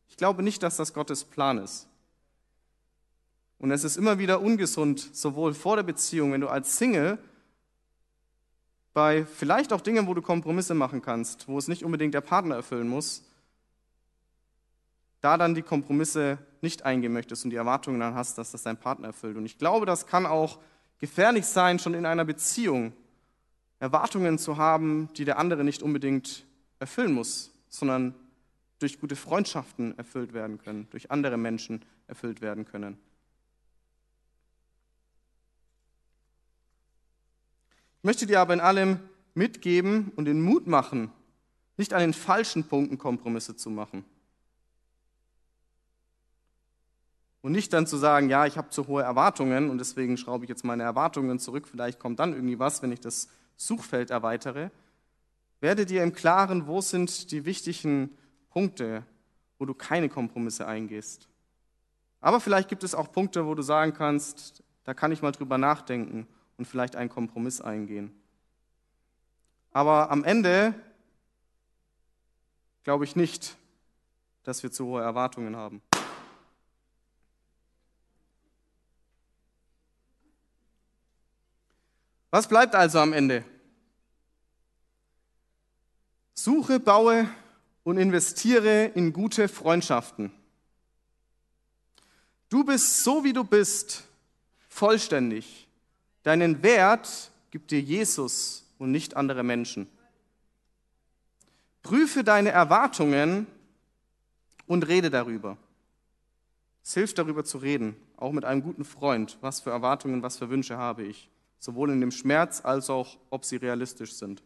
Ich 0.10 0.18
glaube 0.18 0.44
nicht, 0.44 0.64
dass 0.64 0.76
das 0.76 0.94
Gottes 0.94 1.24
Plan 1.24 1.60
ist. 1.60 1.88
Und 3.60 3.72
es 3.72 3.84
ist 3.84 3.98
immer 3.98 4.18
wieder 4.18 4.42
ungesund, 4.42 5.00
sowohl 5.14 5.54
vor 5.54 5.76
der 5.76 5.84
Beziehung, 5.84 6.32
wenn 6.32 6.42
du 6.42 6.48
als 6.48 6.78
Single 6.78 7.20
bei 8.94 9.26
vielleicht 9.26 9.72
auch 9.72 9.82
Dingen, 9.82 10.08
wo 10.08 10.14
du 10.14 10.22
Kompromisse 10.22 10.74
machen 10.74 11.02
kannst, 11.02 11.48
wo 11.48 11.58
es 11.58 11.68
nicht 11.68 11.84
unbedingt 11.86 12.14
der 12.14 12.22
Partner 12.22 12.56
erfüllen 12.56 12.88
muss, 12.88 13.24
da 15.22 15.38
dann 15.38 15.56
die 15.56 15.62
Kompromisse 15.62 16.38
nicht 16.62 16.84
eingehen 16.84 17.14
möchtest 17.14 17.44
und 17.44 17.52
die 17.52 17.58
Erwartungen 17.58 18.00
dann 18.00 18.16
hast, 18.16 18.38
dass 18.38 18.52
das 18.52 18.64
dein 18.64 18.78
Partner 18.78 19.08
erfüllt. 19.08 19.38
Und 19.38 19.46
ich 19.46 19.58
glaube, 19.58 19.86
das 19.86 20.08
kann 20.08 20.26
auch 20.26 20.60
gefährlich 21.00 21.46
sein, 21.46 21.80
schon 21.80 21.94
in 21.94 22.06
einer 22.06 22.26
Beziehung 22.26 22.94
Erwartungen 23.80 24.38
zu 24.38 24.58
haben, 24.58 25.10
die 25.16 25.26
der 25.26 25.40
andere 25.40 25.64
nicht 25.64 25.82
unbedingt 25.82 26.46
erfüllen 26.80 27.14
muss, 27.14 27.52
sondern 27.70 28.14
durch 28.80 29.00
gute 29.00 29.16
Freundschaften 29.16 29.98
erfüllt 29.98 30.34
werden 30.34 30.58
können, 30.58 30.88
durch 30.92 31.12
andere 31.12 31.38
Menschen 31.38 31.84
erfüllt 32.08 32.42
werden 32.42 32.66
können. 32.66 32.98
Ich 37.98 38.04
möchte 38.04 38.26
dir 38.26 38.40
aber 38.40 38.54
in 38.54 38.62
allem 38.62 39.00
mitgeben 39.34 40.12
und 40.16 40.26
den 40.26 40.42
Mut 40.42 40.68
machen, 40.68 41.12
nicht 41.76 41.94
an 41.94 42.00
den 42.00 42.14
falschen 42.14 42.66
Punkten 42.66 42.98
Kompromisse 42.98 43.56
zu 43.56 43.70
machen. 43.70 44.06
Und 47.42 47.54
nicht 47.54 47.72
dann 47.72 47.88
zu 47.88 47.98
sagen, 47.98 48.30
ja, 48.30 48.46
ich 48.46 48.58
habe 48.58 48.70
zu 48.70 48.88
hohe 48.88 49.02
Erwartungen 49.02 49.70
und 49.70 49.78
deswegen 49.78 50.18
schraube 50.18 50.44
ich 50.44 50.50
jetzt 50.50 50.66
meine 50.66 50.84
Erwartungen 50.84 51.40
zurück, 51.40 51.68
vielleicht 51.68 52.00
kommt 52.00 52.20
dann 52.20 52.34
irgendwie 52.34 52.60
was, 52.60 52.82
wenn 52.82 52.92
ich 52.92 53.00
das 53.00 53.30
Suchfeld 53.56 54.12
erweitere. 54.12 54.72
Werde 55.62 55.86
dir 55.86 56.04
im 56.04 56.14
Klaren, 56.14 56.68
wo 56.68 56.82
sind 56.82 57.32
die 57.32 57.46
wichtigen 57.46 58.18
Punkte, 58.50 59.04
wo 59.58 59.66
du 59.66 59.74
keine 59.74 60.10
Kompromisse 60.10 60.68
eingehst. 60.68 61.28
Aber 62.22 62.40
vielleicht 62.40 62.68
gibt 62.68 62.84
es 62.84 62.96
auch 62.96 63.12
Punkte, 63.12 63.46
wo 63.46 63.56
du 63.56 63.62
sagen 63.62 63.94
kannst, 63.94 64.64
da 64.84 64.94
kann 64.94 65.12
ich 65.12 65.22
mal 65.22 65.32
drüber 65.32 65.58
nachdenken 65.58 66.28
und 66.58 66.66
vielleicht 66.66 66.96
einen 66.96 67.10
Kompromiss 67.10 67.62
eingehen. 67.62 68.12
Aber 69.72 70.12
am 70.12 70.24
Ende 70.24 70.74
glaube 72.84 73.04
ich 73.06 73.16
nicht, 73.16 73.56
dass 74.44 74.64
wir 74.64 74.72
zu 74.72 74.86
hohe 74.88 75.02
Erwartungen 75.02 75.56
haben. 75.56 75.82
Was 82.32 82.48
bleibt 82.48 82.76
also 82.76 83.00
am 83.00 83.14
Ende? 83.14 83.44
Suche, 86.34 86.80
baue 86.80 87.30
und 87.84 87.98
investiere 87.98 88.86
in 88.86 89.14
gute 89.14 89.48
Freundschaften. 89.48 90.32
Du 92.50 92.64
bist 92.64 93.04
so, 93.04 93.24
wie 93.24 93.34
du 93.34 93.44
bist, 93.44 94.04
vollständig. 94.68 95.68
Deinen 96.24 96.64
Wert 96.64 97.32
gibt 97.52 97.72
dir 97.72 97.82
Jesus 97.82 98.66
und 98.78 98.92
nicht 98.92 99.16
andere 99.16 99.44
Menschen. 99.44 99.88
Prüfe 101.84 102.24
deine 102.24 102.50
Erwartungen 102.50 103.48
und 104.68 104.88
rede 104.88 105.10
darüber. 105.10 105.58
Es 106.84 106.94
hilft 106.94 107.18
darüber 107.18 107.44
zu 107.44 107.58
reden, 107.58 107.96
auch 108.18 108.32
mit 108.32 108.46
einem 108.46 108.64
guten 108.64 108.86
Freund. 108.86 109.38
Was 109.42 109.62
für 109.62 109.72
Erwartungen, 109.72 110.24
was 110.24 110.38
für 110.38 110.50
Wünsche 110.50 110.78
habe 110.78 111.04
ich? 111.04 111.30
Sowohl 111.60 111.92
in 111.92 112.02
dem 112.02 112.12
Schmerz 112.12 112.62
als 112.64 112.90
auch, 112.90 113.18
ob 113.30 113.46
sie 113.46 113.58
realistisch 113.58 114.14
sind. 114.14 114.42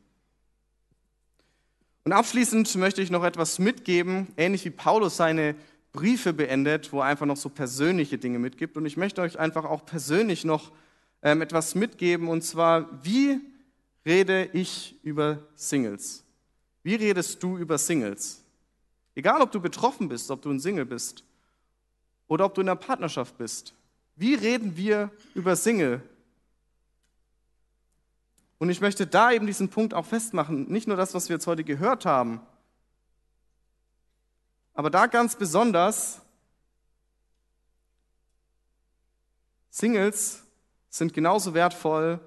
Und 2.04 2.12
abschließend 2.12 2.76
möchte 2.76 3.02
ich 3.02 3.12
noch 3.12 3.24
etwas 3.24 3.60
mitgeben, 3.60 4.28
ähnlich 4.36 4.66
wie 4.66 4.72
Paulus 4.72 5.16
seine 5.16 5.56
Briefe 5.94 6.34
beendet, 6.34 6.92
wo 6.92 7.00
er 7.00 7.06
einfach 7.06 7.26
noch 7.26 7.38
so 7.38 7.50
persönliche 7.50 8.18
Dinge 8.18 8.40
mitgibt. 8.40 8.76
Und 8.76 8.86
ich 8.86 8.98
möchte 8.98 9.22
euch 9.22 9.40
einfach 9.40 9.64
auch 9.64 9.86
persönlich 9.86 10.44
noch 10.44 10.72
ähm, 11.22 11.42
etwas 11.42 11.76
mitgeben, 11.76 12.28
und 12.28 12.42
zwar, 12.42 12.90
wie 13.06 13.40
rede 14.06 14.50
ich 14.52 14.96
über 15.04 15.40
Singles? 15.56 16.24
Wie 16.82 16.96
redest 16.96 17.42
du 17.42 17.58
über 17.58 17.78
Singles? 17.78 18.44
Egal, 19.16 19.42
ob 19.42 19.52
du 19.52 19.62
betroffen 19.62 20.10
bist, 20.10 20.30
ob 20.32 20.42
du 20.42 20.50
ein 20.50 20.60
Single 20.60 20.86
bist 20.86 21.24
oder 22.28 22.46
ob 22.46 22.56
du 22.56 22.62
in 22.62 22.68
einer 22.68 22.76
Partnerschaft 22.76 23.38
bist. 23.38 23.74
Wie 24.16 24.34
reden 24.34 24.76
wir 24.76 25.12
über 25.36 25.56
Single? 25.56 26.02
Und 28.64 28.70
ich 28.70 28.80
möchte 28.80 29.06
da 29.06 29.30
eben 29.34 29.46
diesen 29.46 29.68
Punkt 29.68 29.94
auch 29.94 30.06
festmachen, 30.06 30.72
nicht 30.72 30.88
nur 30.88 30.96
das, 30.96 31.14
was 31.14 31.28
wir 31.28 31.36
jetzt 31.36 31.48
heute 31.48 31.66
gehört 31.66 32.06
haben, 32.06 32.40
aber 34.74 34.90
da 34.90 35.08
ganz 35.08 35.36
besonders, 35.36 36.22
Singles 39.70 40.44
sind 40.90 41.14
genauso 41.14 41.54
wertvoll 41.54 42.22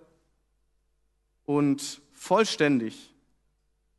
und 1.46 2.03
vollständig, 2.12 3.14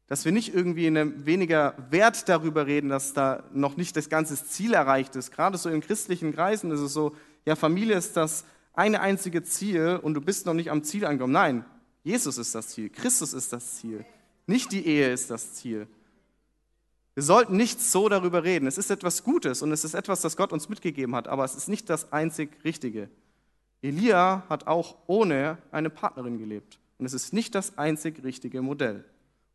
dass 0.06 0.23
wir 0.23 0.32
nicht 0.32 0.54
irgendwie 0.54 0.86
in 0.86 0.95
einem 0.95 1.26
weniger 1.26 1.73
Wert 1.89 2.30
darüber 2.30 2.67
reden, 2.67 2.89
dass 2.89 3.13
da 3.13 3.45
noch 3.52 3.78
nicht 3.78 3.97
das 3.97 4.10
ganze 4.10 4.36
Ziel 4.45 4.76
erreicht 4.76 5.15
ist. 5.15 5.32
Gerade 5.32 5.58
so 5.58 5.71
in 5.71 5.82
christlichen 5.82 6.36
Kreisen 6.36 6.69
ist 6.69 6.82
es 6.82 6.93
so, 6.93 7.15
ja, 7.45 7.56
Familie 7.56 7.97
ist 7.97 8.15
das 8.15 8.45
eine 8.73 9.02
einzige 9.02 9.41
Ziel 9.41 10.00
und 10.00 10.13
du 10.13 10.21
bist 10.21 10.45
noch 10.45 10.54
nicht 10.54 10.69
am 10.69 10.84
Ziel 10.84 11.04
angekommen. 11.04 11.34
Nein, 11.34 11.65
Jesus 12.08 12.38
ist 12.38 12.56
das 12.56 12.70
Ziel, 12.70 12.89
Christus 12.89 13.34
ist 13.34 13.52
das 13.52 13.76
Ziel, 13.76 14.06
nicht 14.46 14.72
die 14.72 14.88
Ehe 14.88 15.12
ist 15.12 15.30
das 15.30 15.56
Ziel. 15.56 15.89
Wir 17.15 17.24
sollten 17.24 17.58
nicht 17.58 17.82
so 17.82 18.08
darüber 18.08 18.46
reden. 18.46 18.65
Es 18.65 18.78
ist 18.78 18.89
etwas 18.89 19.26
Gutes 19.26 19.62
und 19.62 19.74
es 19.74 19.84
ist 19.84 19.93
etwas, 19.93 20.22
das 20.22 20.38
Gott 20.38 20.54
uns 20.54 20.70
mitgegeben 20.70 21.13
hat, 21.15 21.28
aber 21.28 21.43
es 21.43 21.56
ist 21.56 21.67
nicht 21.67 21.89
das 21.89 22.13
einzig 22.13 22.63
Richtige. 22.63 23.10
Elia 23.82 24.43
hat 24.48 24.67
auch 24.67 24.96
ohne 25.08 25.58
eine 25.72 25.89
Partnerin 25.89 26.38
gelebt 26.38 26.80
und 26.98 27.06
es 27.06 27.13
ist 27.13 27.34
nicht 27.34 27.54
das 27.56 27.78
einzig 27.78 28.24
richtige 28.24 28.62
Modell. 28.62 29.04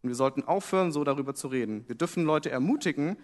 Und 0.02 0.10
wir 0.10 0.16
sollten 0.16 0.42
aufhören, 0.42 0.92
so 0.92 1.04
darüber 1.04 1.34
zu 1.34 1.48
reden. 1.48 1.88
Wir 1.88 1.94
dürfen 1.94 2.24
Leute 2.24 2.50
ermutigen, 2.50 3.16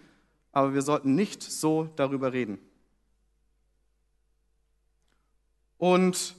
aber 0.51 0.73
wir 0.73 0.81
sollten 0.81 1.13
nicht 1.13 1.43
so 1.43 1.87
darüber 1.97 2.33
reden. 2.33 2.57
Und 5.77 6.35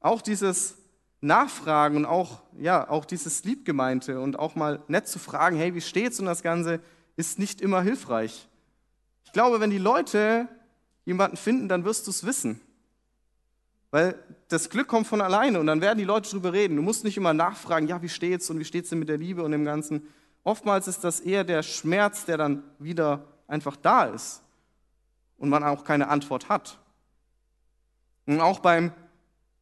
auch 0.00 0.20
dieses 0.20 0.76
nachfragen 1.26 1.98
und 1.98 2.06
auch, 2.06 2.42
ja, 2.58 2.88
auch 2.88 3.04
dieses 3.04 3.44
Liebgemeinte 3.44 4.20
und 4.20 4.38
auch 4.38 4.54
mal 4.54 4.82
nett 4.88 5.08
zu 5.08 5.18
fragen, 5.18 5.56
hey, 5.56 5.74
wie 5.74 5.80
steht's 5.80 6.20
und 6.20 6.26
das 6.26 6.42
Ganze, 6.42 6.80
ist 7.16 7.38
nicht 7.38 7.60
immer 7.60 7.82
hilfreich. 7.82 8.48
Ich 9.24 9.32
glaube, 9.32 9.60
wenn 9.60 9.70
die 9.70 9.78
Leute 9.78 10.48
jemanden 11.04 11.36
finden, 11.36 11.68
dann 11.68 11.84
wirst 11.84 12.06
du 12.06 12.10
es 12.10 12.24
wissen. 12.24 12.60
Weil 13.90 14.18
das 14.48 14.68
Glück 14.70 14.88
kommt 14.88 15.06
von 15.06 15.20
alleine 15.20 15.60
und 15.60 15.66
dann 15.66 15.80
werden 15.80 15.98
die 15.98 16.04
Leute 16.04 16.30
drüber 16.30 16.52
reden. 16.52 16.76
Du 16.76 16.82
musst 16.82 17.04
nicht 17.04 17.16
immer 17.16 17.32
nachfragen, 17.32 17.86
ja, 17.86 18.02
wie 18.02 18.08
steht's 18.08 18.50
und 18.50 18.58
wie 18.58 18.64
steht's 18.64 18.90
denn 18.90 18.98
mit 18.98 19.08
der 19.08 19.18
Liebe 19.18 19.42
und 19.42 19.52
dem 19.52 19.64
Ganzen. 19.64 20.06
Oftmals 20.44 20.86
ist 20.88 21.02
das 21.02 21.20
eher 21.20 21.44
der 21.44 21.62
Schmerz, 21.62 22.24
der 22.24 22.36
dann 22.36 22.62
wieder 22.78 23.24
einfach 23.48 23.76
da 23.76 24.04
ist 24.04 24.42
und 25.38 25.48
man 25.48 25.64
auch 25.64 25.84
keine 25.84 26.08
Antwort 26.08 26.48
hat. 26.48 26.78
Und 28.26 28.40
auch 28.40 28.58
beim 28.60 28.92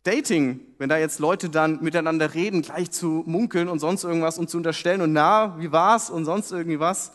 Dating, 0.04 0.60
wenn 0.76 0.90
da 0.90 0.98
jetzt 0.98 1.18
Leute 1.18 1.48
dann 1.48 1.82
miteinander 1.82 2.34
reden, 2.34 2.60
gleich 2.60 2.90
zu 2.90 3.24
munkeln 3.26 3.68
und 3.68 3.78
sonst 3.78 4.04
irgendwas 4.04 4.38
und 4.38 4.50
zu 4.50 4.58
unterstellen 4.58 5.00
und 5.00 5.12
na, 5.12 5.58
wie 5.58 5.72
war's 5.72 6.10
und 6.10 6.26
sonst 6.26 6.52
irgendwie 6.52 6.78
was. 6.78 7.12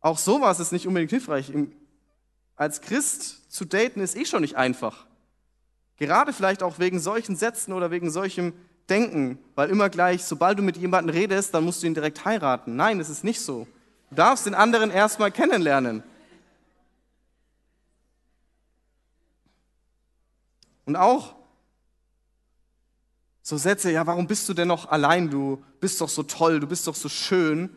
Auch 0.00 0.16
sowas 0.16 0.60
ist 0.60 0.70
nicht 0.70 0.86
unbedingt 0.86 1.10
hilfreich. 1.10 1.52
Als 2.54 2.80
Christ 2.80 3.52
zu 3.52 3.64
daten 3.64 4.00
ist 4.00 4.16
eh 4.16 4.24
schon 4.24 4.42
nicht 4.42 4.56
einfach. 4.56 5.06
Gerade 5.96 6.32
vielleicht 6.32 6.62
auch 6.62 6.78
wegen 6.78 7.00
solchen 7.00 7.34
Sätzen 7.34 7.72
oder 7.72 7.90
wegen 7.90 8.10
solchem 8.10 8.52
Denken, 8.88 9.38
weil 9.56 9.70
immer 9.70 9.90
gleich, 9.90 10.24
sobald 10.24 10.58
du 10.58 10.62
mit 10.62 10.76
jemandem 10.76 11.14
redest, 11.14 11.52
dann 11.52 11.64
musst 11.64 11.82
du 11.82 11.88
ihn 11.88 11.94
direkt 11.94 12.24
heiraten. 12.24 12.76
Nein, 12.76 13.00
es 13.00 13.10
ist 13.10 13.24
nicht 13.24 13.40
so. 13.40 13.66
Du 14.08 14.14
darfst 14.14 14.46
den 14.46 14.54
anderen 14.54 14.90
erstmal 14.90 15.32
kennenlernen. 15.32 16.04
Und 20.86 20.96
auch 20.96 21.39
so 23.42 23.56
Sätze, 23.56 23.90
ja, 23.90 24.06
warum 24.06 24.26
bist 24.26 24.48
du 24.48 24.54
denn 24.54 24.68
noch 24.68 24.90
allein? 24.90 25.30
Du 25.30 25.62
bist 25.80 26.00
doch 26.00 26.08
so 26.08 26.22
toll, 26.22 26.60
du 26.60 26.66
bist 26.66 26.86
doch 26.86 26.94
so 26.94 27.08
schön. 27.08 27.70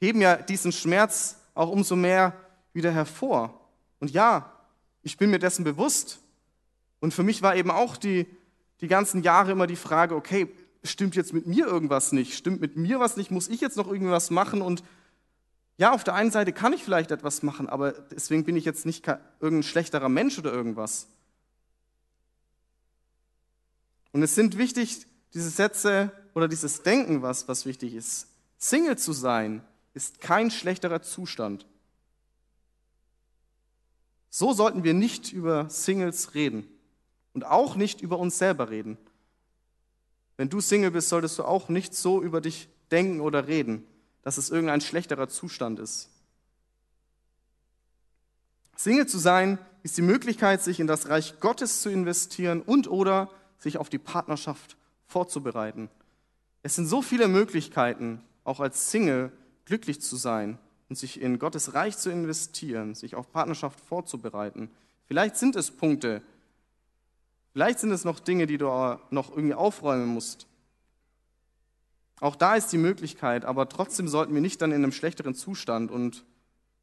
Heben 0.00 0.20
ja 0.20 0.36
diesen 0.36 0.72
Schmerz 0.72 1.36
auch 1.54 1.70
umso 1.70 1.96
mehr 1.96 2.34
wieder 2.72 2.92
hervor. 2.92 3.68
Und 3.98 4.10
ja, 4.10 4.52
ich 5.02 5.16
bin 5.16 5.30
mir 5.30 5.38
dessen 5.38 5.64
bewusst. 5.64 6.20
Und 7.00 7.14
für 7.14 7.22
mich 7.22 7.42
war 7.42 7.56
eben 7.56 7.70
auch 7.70 7.96
die, 7.96 8.26
die 8.80 8.88
ganzen 8.88 9.22
Jahre 9.22 9.52
immer 9.52 9.66
die 9.66 9.76
Frage, 9.76 10.14
okay, 10.14 10.48
stimmt 10.82 11.16
jetzt 11.16 11.32
mit 11.32 11.46
mir 11.46 11.66
irgendwas 11.66 12.12
nicht? 12.12 12.34
Stimmt 12.34 12.60
mit 12.60 12.76
mir 12.76 13.00
was 13.00 13.16
nicht? 13.16 13.30
Muss 13.30 13.48
ich 13.48 13.60
jetzt 13.60 13.76
noch 13.76 13.88
irgendwas 13.88 14.30
machen? 14.30 14.62
Und 14.62 14.82
ja, 15.78 15.92
auf 15.92 16.04
der 16.04 16.14
einen 16.14 16.30
Seite 16.30 16.52
kann 16.52 16.72
ich 16.72 16.82
vielleicht 16.82 17.10
etwas 17.10 17.42
machen, 17.42 17.68
aber 17.68 17.92
deswegen 17.92 18.44
bin 18.44 18.56
ich 18.56 18.64
jetzt 18.64 18.86
nicht 18.86 19.06
irgendein 19.40 19.62
schlechterer 19.62 20.08
Mensch 20.08 20.38
oder 20.38 20.52
irgendwas. 20.52 21.08
Und 24.16 24.22
es 24.22 24.34
sind 24.34 24.56
wichtig, 24.56 25.06
diese 25.34 25.50
Sätze 25.50 26.10
oder 26.32 26.48
dieses 26.48 26.82
Denken, 26.82 27.20
was, 27.20 27.48
was 27.48 27.66
wichtig 27.66 27.92
ist. 27.92 28.28
Single 28.56 28.96
zu 28.96 29.12
sein 29.12 29.62
ist 29.92 30.22
kein 30.22 30.50
schlechterer 30.50 31.02
Zustand. 31.02 31.66
So 34.30 34.54
sollten 34.54 34.84
wir 34.84 34.94
nicht 34.94 35.34
über 35.34 35.68
Singles 35.68 36.32
reden 36.32 36.66
und 37.34 37.44
auch 37.44 37.76
nicht 37.76 38.00
über 38.00 38.18
uns 38.18 38.38
selber 38.38 38.70
reden. 38.70 38.96
Wenn 40.38 40.48
du 40.48 40.62
Single 40.62 40.92
bist, 40.92 41.10
solltest 41.10 41.38
du 41.38 41.44
auch 41.44 41.68
nicht 41.68 41.94
so 41.94 42.22
über 42.22 42.40
dich 42.40 42.70
denken 42.90 43.20
oder 43.20 43.46
reden 43.48 43.86
dass 44.22 44.38
es 44.38 44.48
irgendein 44.48 44.80
schlechterer 44.80 45.28
Zustand 45.28 45.78
ist. 45.78 46.08
Single 48.76 49.06
zu 49.06 49.18
sein 49.18 49.58
ist 49.82 49.98
die 49.98 50.02
Möglichkeit, 50.02 50.64
sich 50.64 50.80
in 50.80 50.86
das 50.88 51.10
Reich 51.10 51.38
Gottes 51.38 51.82
zu 51.82 51.90
investieren 51.90 52.62
und 52.62 52.88
oder 52.88 53.30
sich 53.58 53.78
auf 53.78 53.88
die 53.88 53.98
Partnerschaft 53.98 54.76
vorzubereiten. 55.06 55.88
Es 56.62 56.74
sind 56.74 56.86
so 56.86 57.02
viele 57.02 57.28
Möglichkeiten, 57.28 58.20
auch 58.44 58.60
als 58.60 58.90
Single 58.90 59.32
glücklich 59.64 60.00
zu 60.00 60.16
sein 60.16 60.58
und 60.88 60.96
sich 60.96 61.20
in 61.20 61.38
Gottes 61.38 61.74
Reich 61.74 61.96
zu 61.96 62.10
investieren, 62.10 62.94
sich 62.94 63.14
auf 63.14 63.30
Partnerschaft 63.32 63.80
vorzubereiten. 63.80 64.70
Vielleicht 65.06 65.36
sind 65.36 65.56
es 65.56 65.70
Punkte, 65.70 66.22
vielleicht 67.52 67.78
sind 67.78 67.90
es 67.90 68.04
noch 68.04 68.20
Dinge, 68.20 68.46
die 68.46 68.58
du 68.58 68.66
noch 69.10 69.30
irgendwie 69.30 69.54
aufräumen 69.54 70.06
musst. 70.06 70.46
Auch 72.20 72.36
da 72.36 72.54
ist 72.54 72.72
die 72.72 72.78
Möglichkeit, 72.78 73.44
aber 73.44 73.68
trotzdem 73.68 74.08
sollten 74.08 74.32
wir 74.32 74.40
nicht 74.40 74.62
dann 74.62 74.72
in 74.72 74.82
einem 74.82 74.92
schlechteren 74.92 75.34
Zustand 75.34 75.90
und 75.90 76.24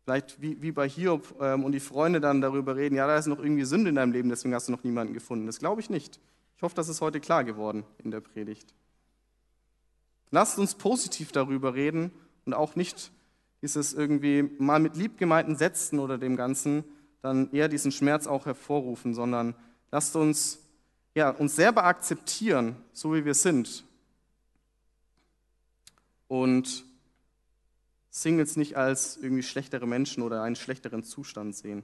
vielleicht 0.04 0.42
wie, 0.42 0.62
wie 0.62 0.72
bei 0.72 0.88
Hiob 0.88 1.36
ähm, 1.42 1.64
und 1.64 1.72
die 1.72 1.80
Freunde 1.80 2.20
dann 2.22 2.42
darüber 2.42 2.76
reden, 2.76 2.96
ja, 2.96 3.08
da 3.08 3.18
ist 3.18 3.28
noch 3.28 3.40
irgendwie 3.40 3.64
Sünde 3.64 3.90
in 3.90 3.96
deinem 3.96 4.12
Leben, 4.12 4.30
deswegen 4.30 4.54
hast 4.54 4.68
du 4.68 4.72
noch 4.72 4.84
niemanden 4.84 5.14
gefunden. 5.14 5.48
Das 5.48 5.60
glaube 5.60 5.82
ich 5.82 5.90
nicht. 5.90 6.20
Ich 6.64 6.66
hoffe, 6.66 6.76
das 6.76 6.88
ist 6.88 7.02
heute 7.02 7.20
klar 7.20 7.44
geworden 7.44 7.84
in 8.06 8.10
der 8.10 8.22
Predigt. 8.22 8.74
Lasst 10.32 10.58
uns 10.58 10.76
positiv 10.76 11.34
darüber 11.34 11.74
reden 11.74 12.14
und 12.46 12.54
auch 12.54 12.78
nicht 12.78 13.12
dieses 13.62 13.92
irgendwie 13.92 14.44
mal 14.60 14.80
mit 14.80 14.96
liebgemeinten 14.96 15.58
Sätzen 15.58 16.00
oder 16.00 16.18
dem 16.18 16.38
Ganzen 16.38 16.86
dann 17.22 17.52
eher 17.52 17.68
diesen 17.68 17.92
Schmerz 17.92 18.28
auch 18.28 18.46
hervorrufen, 18.46 19.14
sondern 19.14 19.56
lasst 19.92 20.16
uns 20.16 20.60
ja, 21.16 21.32
uns 21.32 21.58
selber 21.58 21.84
akzeptieren, 21.84 22.78
so 22.94 23.14
wie 23.14 23.26
wir 23.26 23.34
sind 23.34 23.84
und 26.30 26.86
Singles 28.10 28.56
nicht 28.56 28.78
als 28.78 29.18
irgendwie 29.18 29.44
schlechtere 29.44 29.86
Menschen 29.86 30.24
oder 30.24 30.44
einen 30.44 30.56
schlechteren 30.56 31.04
Zustand 31.04 31.58
sehen. 31.58 31.84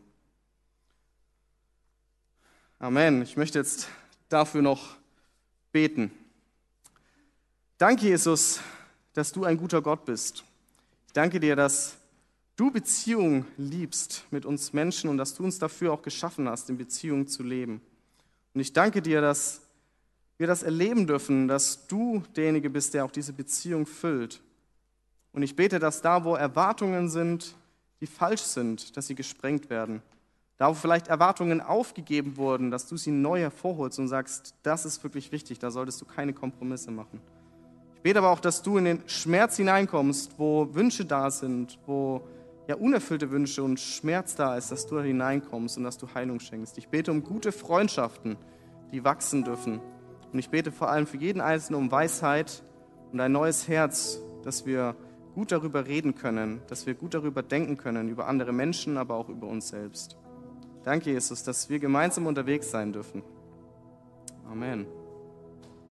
Amen. 2.80 3.22
Ich 3.24 3.36
möchte 3.36 3.60
jetzt 3.60 3.90
dafür 4.30 4.62
noch 4.62 4.98
beten. 5.72 6.12
Danke, 7.78 8.06
Jesus, 8.06 8.62
dass 9.14 9.32
du 9.32 9.44
ein 9.44 9.58
guter 9.58 9.82
Gott 9.82 10.06
bist. 10.06 10.44
Ich 11.08 11.14
danke 11.14 11.40
dir, 11.40 11.56
dass 11.56 11.98
du 12.56 12.72
Beziehung 12.72 13.46
liebst 13.58 14.26
mit 14.32 14.46
uns 14.46 14.74
Menschen 14.74 15.10
und 15.10 15.18
dass 15.18 15.34
du 15.34 15.44
uns 15.44 15.60
dafür 15.60 15.94
auch 15.94 16.02
geschaffen 16.02 16.48
hast, 16.48 16.70
in 16.70 16.78
Beziehung 16.78 17.28
zu 17.28 17.42
leben. 17.42 17.82
Und 18.54 18.62
ich 18.62 18.74
danke 18.74 19.02
dir, 19.02 19.22
dass 19.22 19.62
wir 20.38 20.48
das 20.48 20.64
erleben 20.64 21.08
dürfen, 21.08 21.48
dass 21.48 21.88
du 21.88 22.24
derjenige 22.36 22.70
bist, 22.70 22.94
der 22.94 23.06
auch 23.06 23.12
diese 23.12 23.34
Beziehung 23.34 23.86
füllt. 23.86 24.42
Und 25.34 25.44
ich 25.44 25.56
bete, 25.56 25.80
dass 25.80 26.02
da, 26.02 26.24
wo 26.24 26.36
Erwartungen 26.36 27.10
sind, 27.10 27.56
die 28.02 28.08
falsch 28.08 28.42
sind, 28.42 28.96
dass 28.96 29.08
sie 29.08 29.16
gesprengt 29.16 29.70
werden. 29.70 30.02
Da, 30.60 30.68
wo 30.68 30.74
vielleicht 30.74 31.08
Erwartungen 31.08 31.62
aufgegeben 31.62 32.36
wurden, 32.36 32.70
dass 32.70 32.86
du 32.86 32.98
sie 32.98 33.12
neu 33.12 33.40
hervorholst 33.40 33.98
und 33.98 34.10
sagst, 34.10 34.56
das 34.62 34.86
ist 34.86 35.02
wirklich 35.04 35.32
wichtig, 35.32 35.58
da 35.58 35.72
solltest 35.72 36.02
du 36.02 36.06
keine 36.06 36.34
Kompromisse 36.34 36.92
machen. 36.92 37.22
Ich 37.96 38.02
bete 38.02 38.20
aber 38.20 38.30
auch, 38.30 38.42
dass 38.42 38.62
du 38.62 38.78
in 38.78 38.84
den 38.84 39.04
Schmerz 39.08 39.56
hineinkommst, 39.56 40.34
wo 40.38 40.68
Wünsche 40.76 41.06
da 41.06 41.32
sind, 41.32 41.80
wo 41.86 42.28
ja 42.68 42.76
unerfüllte 42.76 43.32
Wünsche 43.32 43.64
und 43.64 43.80
Schmerz 43.80 44.36
da 44.36 44.58
ist, 44.58 44.70
dass 44.70 44.86
du 44.86 44.96
da 44.96 45.02
hineinkommst 45.02 45.78
und 45.78 45.86
dass 45.86 45.98
du 45.98 46.14
Heilung 46.14 46.42
schenkst. 46.42 46.78
Ich 46.78 46.90
bete 46.90 47.10
um 47.12 47.24
gute 47.24 47.54
Freundschaften, 47.54 48.36
die 48.92 49.06
wachsen 49.06 49.46
dürfen. 49.46 49.80
Und 50.34 50.40
ich 50.40 50.50
bete 50.50 50.74
vor 50.74 50.90
allem 50.90 51.08
für 51.08 51.18
jeden 51.18 51.40
Einzelnen 51.40 51.84
um 51.84 51.92
Weisheit 51.92 52.64
und 53.14 53.22
ein 53.22 53.32
neues 53.32 53.70
Herz, 53.70 54.20
dass 54.44 54.66
wir 54.66 54.98
gut 55.36 55.54
darüber 55.54 55.88
reden 55.88 56.16
können, 56.16 56.60
dass 56.68 56.86
wir 56.86 56.96
gut 56.96 57.14
darüber 57.14 57.44
denken 57.44 57.78
können, 57.78 58.10
über 58.10 58.28
andere 58.28 58.52
Menschen, 58.52 58.98
aber 58.98 59.16
auch 59.16 59.30
über 59.30 59.48
uns 59.48 59.70
selbst. 59.70 60.18
Danke, 60.84 61.12
Jesus, 61.12 61.44
dass 61.44 61.70
wir 61.70 61.80
gemeinsam 61.80 62.28
unterwegs 62.28 62.72
sein 62.72 62.94
dürfen. 62.94 63.22
Amen. 64.50 64.86